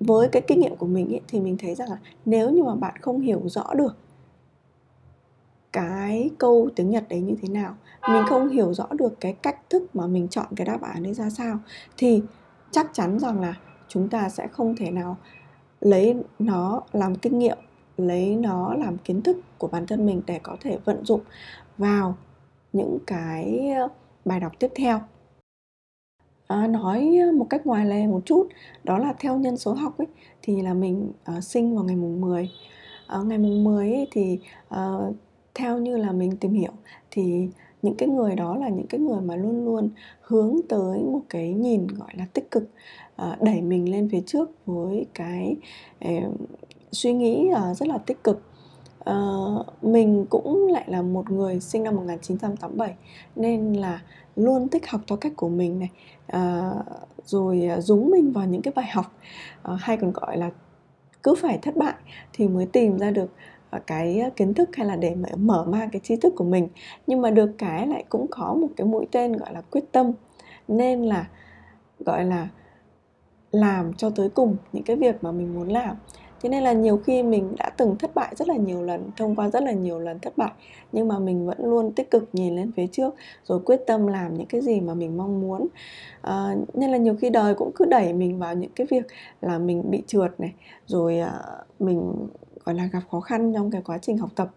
với 0.00 0.28
cái 0.28 0.42
kinh 0.46 0.60
nghiệm 0.60 0.76
của 0.76 0.86
mình 0.86 1.08
ý, 1.08 1.20
thì 1.28 1.40
mình 1.40 1.56
thấy 1.58 1.74
rằng 1.74 1.90
là 1.90 1.98
nếu 2.24 2.50
như 2.50 2.62
mà 2.62 2.74
bạn 2.74 2.94
không 3.00 3.20
hiểu 3.20 3.42
rõ 3.44 3.74
được 3.74 3.96
cái 5.72 6.30
câu 6.38 6.68
tiếng 6.76 6.90
Nhật 6.90 7.04
đấy 7.08 7.20
như 7.20 7.34
thế 7.42 7.48
nào 7.48 7.76
mình 8.08 8.22
không 8.28 8.48
hiểu 8.48 8.74
rõ 8.74 8.86
được 8.90 9.20
cái 9.20 9.32
cách 9.32 9.70
thức 9.70 9.96
mà 9.96 10.06
mình 10.06 10.28
chọn 10.28 10.46
cái 10.56 10.66
đáp 10.66 10.82
án 10.82 11.02
đấy 11.02 11.14
ra 11.14 11.30
sao 11.30 11.58
thì 11.96 12.22
chắc 12.70 12.90
chắn 12.92 13.18
rằng 13.18 13.40
là 13.40 13.54
chúng 13.88 14.08
ta 14.08 14.28
sẽ 14.28 14.46
không 14.46 14.76
thể 14.76 14.90
nào 14.90 15.16
lấy 15.80 16.14
nó 16.38 16.82
làm 16.92 17.14
kinh 17.14 17.38
nghiệm 17.38 17.58
lấy 17.98 18.36
nó 18.36 18.74
làm 18.74 18.98
kiến 18.98 19.22
thức 19.22 19.36
của 19.58 19.68
bản 19.68 19.86
thân 19.86 20.06
mình 20.06 20.22
để 20.26 20.40
có 20.42 20.56
thể 20.60 20.78
vận 20.84 21.04
dụng 21.04 21.20
vào 21.78 22.16
những 22.72 22.98
cái 23.06 23.70
ờ, 23.70 23.88
bài 24.24 24.40
đọc 24.40 24.52
tiếp 24.58 24.68
theo. 24.74 25.00
À, 26.46 26.66
nói 26.66 27.18
một 27.34 27.46
cách 27.50 27.66
ngoài 27.66 27.86
lề 27.86 28.06
một 28.06 28.20
chút 28.24 28.48
đó 28.84 28.98
là 28.98 29.14
theo 29.18 29.38
nhân 29.38 29.56
số 29.56 29.74
học 29.74 29.98
ấy 29.98 30.06
thì 30.42 30.62
là 30.62 30.74
mình 30.74 31.12
uh, 31.36 31.44
sinh 31.44 31.74
vào 31.74 31.84
ngày 31.84 31.96
mùng 31.96 32.20
10 32.20 32.42
uh, 32.42 32.48
ờ, 33.06 33.24
ngày 33.24 33.38
mùng 33.38 33.64
10 33.64 33.92
ấy 33.92 34.08
thì 34.10 34.38
uh, 34.74 35.14
theo 35.54 35.78
như 35.78 35.96
là 35.96 36.12
mình 36.12 36.36
tìm 36.36 36.52
hiểu 36.52 36.72
thì 37.10 37.48
những 37.82 37.94
cái 37.94 38.08
người 38.08 38.36
đó 38.36 38.56
là 38.56 38.68
những 38.68 38.86
cái 38.86 39.00
người 39.00 39.20
mà 39.20 39.36
luôn 39.36 39.64
luôn 39.64 39.90
hướng 40.20 40.56
tới 40.68 41.02
một 41.02 41.20
cái 41.28 41.52
nhìn 41.52 41.86
gọi 41.86 42.08
là 42.14 42.26
tích 42.32 42.50
cực 42.50 42.62
uh, 43.22 43.42
đẩy 43.42 43.62
mình 43.62 43.90
lên 43.90 44.08
phía 44.12 44.20
trước 44.26 44.50
với 44.66 45.06
cái 45.14 45.56
uh, 46.04 46.34
suy 46.92 47.12
nghĩ 47.12 47.50
uh, 47.52 47.76
rất 47.76 47.88
là 47.88 47.98
tích 47.98 48.24
cực. 48.24 48.42
Uh, 49.10 49.66
mình 49.82 50.26
cũng 50.30 50.66
lại 50.70 50.84
là 50.86 51.02
một 51.02 51.30
người 51.30 51.60
sinh 51.60 51.82
năm 51.82 51.96
1987 51.96 52.94
nên 53.36 53.72
là 53.72 54.02
luôn 54.36 54.68
thích 54.68 54.90
học 54.90 55.00
theo 55.06 55.18
cách 55.18 55.32
của 55.36 55.48
mình 55.48 55.78
này 55.78 55.90
uh, 56.36 56.86
rồi 57.24 57.66
à, 57.66 57.80
dúng 57.80 58.10
mình 58.10 58.32
vào 58.32 58.46
những 58.46 58.62
cái 58.62 58.72
bài 58.76 58.86
học 58.92 59.06
uh, 59.72 59.80
hay 59.80 59.96
còn 59.96 60.12
gọi 60.12 60.36
là 60.36 60.50
cứ 61.22 61.34
phải 61.34 61.58
thất 61.58 61.76
bại 61.76 61.94
thì 62.32 62.48
mới 62.48 62.66
tìm 62.66 62.98
ra 62.98 63.10
được 63.10 63.30
cái 63.86 64.30
kiến 64.36 64.54
thức 64.54 64.76
hay 64.76 64.86
là 64.86 64.96
để 64.96 65.14
mở 65.36 65.64
mang 65.68 65.90
cái 65.90 66.00
tri 66.04 66.16
thức 66.16 66.32
của 66.36 66.44
mình. 66.44 66.68
Nhưng 67.06 67.22
mà 67.22 67.30
được 67.30 67.50
cái 67.58 67.86
lại 67.86 68.04
cũng 68.08 68.26
có 68.30 68.54
một 68.54 68.68
cái 68.76 68.86
mũi 68.86 69.06
tên 69.10 69.32
gọi 69.32 69.52
là 69.54 69.60
quyết 69.60 69.92
tâm 69.92 70.12
nên 70.68 71.02
là 71.02 71.28
gọi 71.98 72.24
là 72.24 72.48
làm 73.50 73.94
cho 73.94 74.10
tới 74.10 74.28
cùng 74.28 74.56
những 74.72 74.84
cái 74.84 74.96
việc 74.96 75.24
mà 75.24 75.32
mình 75.32 75.54
muốn 75.54 75.68
làm 75.68 75.96
thế 76.42 76.48
nên 76.48 76.62
là 76.62 76.72
nhiều 76.72 76.96
khi 76.96 77.22
mình 77.22 77.54
đã 77.58 77.70
từng 77.76 77.96
thất 77.98 78.14
bại 78.14 78.34
rất 78.36 78.48
là 78.48 78.56
nhiều 78.56 78.82
lần 78.82 79.10
thông 79.16 79.36
qua 79.36 79.50
rất 79.50 79.62
là 79.62 79.72
nhiều 79.72 79.98
lần 79.98 80.18
thất 80.18 80.36
bại 80.36 80.52
nhưng 80.92 81.08
mà 81.08 81.18
mình 81.18 81.46
vẫn 81.46 81.58
luôn 81.64 81.92
tích 81.92 82.10
cực 82.10 82.28
nhìn 82.32 82.56
lên 82.56 82.72
phía 82.76 82.86
trước 82.86 83.14
rồi 83.44 83.60
quyết 83.64 83.80
tâm 83.86 84.06
làm 84.06 84.34
những 84.34 84.46
cái 84.46 84.60
gì 84.60 84.80
mà 84.80 84.94
mình 84.94 85.16
mong 85.16 85.40
muốn. 85.40 85.66
À, 86.22 86.54
nên 86.74 86.90
là 86.90 86.96
nhiều 86.96 87.16
khi 87.20 87.30
đời 87.30 87.54
cũng 87.54 87.70
cứ 87.74 87.84
đẩy 87.84 88.12
mình 88.12 88.38
vào 88.38 88.54
những 88.54 88.70
cái 88.76 88.86
việc 88.90 89.06
là 89.40 89.58
mình 89.58 89.90
bị 89.90 90.02
trượt 90.06 90.40
này 90.40 90.54
rồi 90.86 91.18
à, 91.18 91.32
mình 91.78 92.26
gọi 92.64 92.74
là 92.74 92.86
gặp 92.92 93.02
khó 93.10 93.20
khăn 93.20 93.52
trong 93.54 93.70
cái 93.70 93.82
quá 93.82 93.98
trình 93.98 94.18
học 94.18 94.30
tập. 94.34 94.48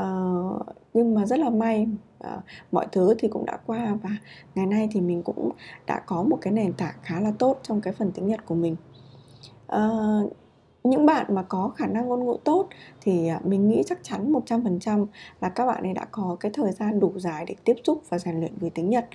Uh, 0.00 0.62
nhưng 0.94 1.14
mà 1.14 1.26
rất 1.26 1.38
là 1.38 1.50
may 1.50 1.86
uh, 2.24 2.42
mọi 2.72 2.86
thứ 2.92 3.14
thì 3.18 3.28
cũng 3.28 3.46
đã 3.46 3.58
qua 3.66 3.98
và 4.02 4.10
ngày 4.54 4.66
nay 4.66 4.88
thì 4.92 5.00
mình 5.00 5.22
cũng 5.22 5.50
đã 5.86 6.02
có 6.06 6.22
một 6.22 6.38
cái 6.40 6.52
nền 6.52 6.72
tảng 6.72 6.94
khá 7.02 7.20
là 7.20 7.32
tốt 7.38 7.60
trong 7.62 7.80
cái 7.80 7.92
phần 7.92 8.12
tiếng 8.14 8.26
nhật 8.26 8.46
của 8.46 8.54
mình. 8.54 8.76
Uh, 9.76 10.32
những 10.84 11.06
bạn 11.06 11.26
mà 11.28 11.42
có 11.42 11.68
khả 11.76 11.86
năng 11.86 12.08
ngôn 12.08 12.26
ngữ 12.26 12.36
tốt 12.44 12.68
thì 13.00 13.28
à, 13.28 13.40
mình 13.44 13.68
nghĩ 13.68 13.82
chắc 13.86 13.98
chắn 14.02 14.32
100% 14.32 15.06
là 15.40 15.48
các 15.48 15.66
bạn 15.66 15.82
ấy 15.82 15.92
đã 15.92 16.04
có 16.10 16.36
cái 16.40 16.52
thời 16.54 16.72
gian 16.72 17.00
đủ 17.00 17.12
dài 17.16 17.44
để 17.48 17.54
tiếp 17.64 17.74
xúc 17.84 18.02
và 18.08 18.18
rèn 18.18 18.40
luyện 18.40 18.52
với 18.60 18.70
tiếng 18.70 18.90
Nhật. 18.90 19.06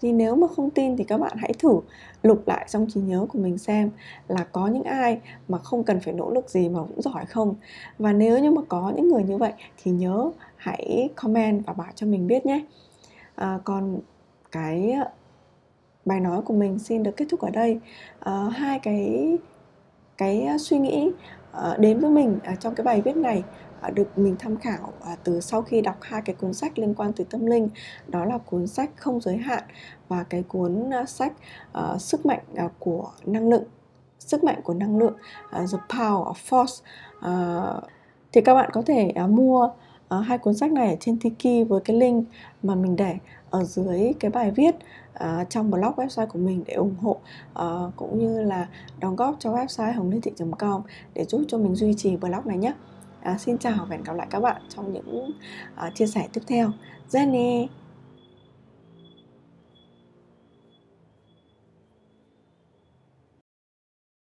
Thì 0.00 0.12
nếu 0.12 0.36
mà 0.36 0.46
không 0.56 0.70
tin 0.70 0.96
thì 0.96 1.04
các 1.04 1.20
bạn 1.20 1.36
hãy 1.36 1.52
thử 1.58 1.80
lục 2.22 2.42
lại 2.46 2.66
trong 2.68 2.86
trí 2.90 3.00
nhớ 3.00 3.26
của 3.32 3.38
mình 3.38 3.58
xem 3.58 3.90
là 4.28 4.44
có 4.52 4.66
những 4.66 4.82
ai 4.82 5.20
mà 5.48 5.58
không 5.58 5.84
cần 5.84 6.00
phải 6.00 6.14
nỗ 6.14 6.30
lực 6.30 6.50
gì 6.50 6.68
mà 6.68 6.80
cũng 6.80 7.02
giỏi 7.02 7.26
không. 7.26 7.54
Và 7.98 8.12
nếu 8.12 8.38
như 8.38 8.50
mà 8.50 8.62
có 8.68 8.92
những 8.96 9.08
người 9.08 9.22
như 9.22 9.36
vậy 9.36 9.52
thì 9.82 9.90
nhớ 9.90 10.30
hãy 10.56 11.08
comment 11.14 11.66
và 11.66 11.72
bảo 11.72 11.90
cho 11.94 12.06
mình 12.06 12.26
biết 12.26 12.46
nhé. 12.46 12.64
À, 13.34 13.58
còn 13.64 13.98
cái 14.52 14.94
bài 16.04 16.20
nói 16.20 16.42
của 16.42 16.54
mình 16.54 16.78
xin 16.78 17.02
được 17.02 17.16
kết 17.16 17.26
thúc 17.30 17.40
ở 17.40 17.50
đây. 17.50 17.80
À, 18.20 18.48
hai 18.52 18.78
cái 18.78 19.38
cái 20.18 20.46
ờ, 20.46 20.58
suy 20.58 20.78
nghĩ 20.78 21.10
ờ, 21.52 21.76
đến 21.78 22.00
với 22.00 22.10
mình 22.10 22.38
ờ, 22.44 22.52
trong 22.60 22.74
cái 22.74 22.84
bài 22.84 23.00
viết 23.00 23.16
này 23.16 23.44
được 23.94 24.18
mình 24.18 24.36
tham 24.38 24.56
khảo 24.56 24.92
từ 25.24 25.40
sau 25.40 25.62
khi 25.62 25.80
đọc 25.80 25.96
hai 26.00 26.22
cái 26.24 26.36
cuốn 26.40 26.54
sách 26.54 26.78
liên 26.78 26.94
quan 26.94 27.12
tới 27.12 27.26
tâm 27.30 27.46
linh. 27.46 27.68
Đó 28.08 28.24
là 28.24 28.38
cuốn 28.38 28.66
sách 28.66 28.90
không 28.96 29.20
giới 29.20 29.36
hạn 29.36 29.62
và 30.08 30.22
cái 30.22 30.42
cuốn 30.48 30.90
sách 31.06 31.32
sức 31.98 32.26
mạnh 32.26 32.40
của 32.78 33.10
năng 33.26 33.48
lượng, 33.48 33.64
sức 34.18 34.44
mạnh 34.44 34.60
của 34.64 34.74
năng 34.74 34.98
lượng 34.98 35.14
the 35.54 35.78
power 35.88 36.32
of 36.32 36.34
force. 36.48 37.80
Thì 38.32 38.40
các 38.40 38.54
bạn 38.54 38.70
có 38.72 38.82
thể 38.86 39.12
mua 39.28 39.70
Ờ, 40.12 40.20
hai 40.20 40.38
cuốn 40.38 40.54
sách 40.54 40.72
này 40.72 40.88
ở 40.88 40.96
trên 41.00 41.18
Tiki 41.18 41.68
với 41.68 41.80
cái 41.84 41.96
link 41.96 42.28
mà 42.62 42.74
mình 42.74 42.96
để 42.96 43.16
ở 43.50 43.64
dưới 43.64 44.12
cái 44.20 44.30
bài 44.30 44.50
viết 44.50 44.74
uh, 45.14 45.50
trong 45.50 45.70
blog 45.70 45.92
website 45.96 46.26
của 46.26 46.38
mình 46.38 46.64
để 46.66 46.74
ủng 46.74 46.94
hộ 47.00 47.16
uh, 47.52 47.96
cũng 47.96 48.18
như 48.18 48.42
là 48.42 48.68
đóng 49.00 49.16
góp 49.16 49.36
cho 49.38 49.52
website 49.52 49.92
hồng 49.92 50.20
thị 50.22 50.30
com 50.58 50.82
để 51.14 51.24
giúp 51.24 51.42
cho 51.48 51.58
mình 51.58 51.74
duy 51.74 51.94
trì 51.94 52.16
blog 52.16 52.40
này 52.44 52.58
nhé. 52.58 52.72
Uh, 53.32 53.40
xin 53.40 53.58
chào 53.58 53.76
và 53.78 53.96
hẹn 53.96 54.04
gặp 54.04 54.12
lại 54.12 54.26
các 54.30 54.40
bạn 54.40 54.62
trong 54.68 54.92
những 54.92 55.30
uh, 55.86 55.94
chia 55.94 56.06
sẻ 56.06 56.28
tiếp 56.32 56.40
theo. 56.46 56.70
Jenny 57.10 57.66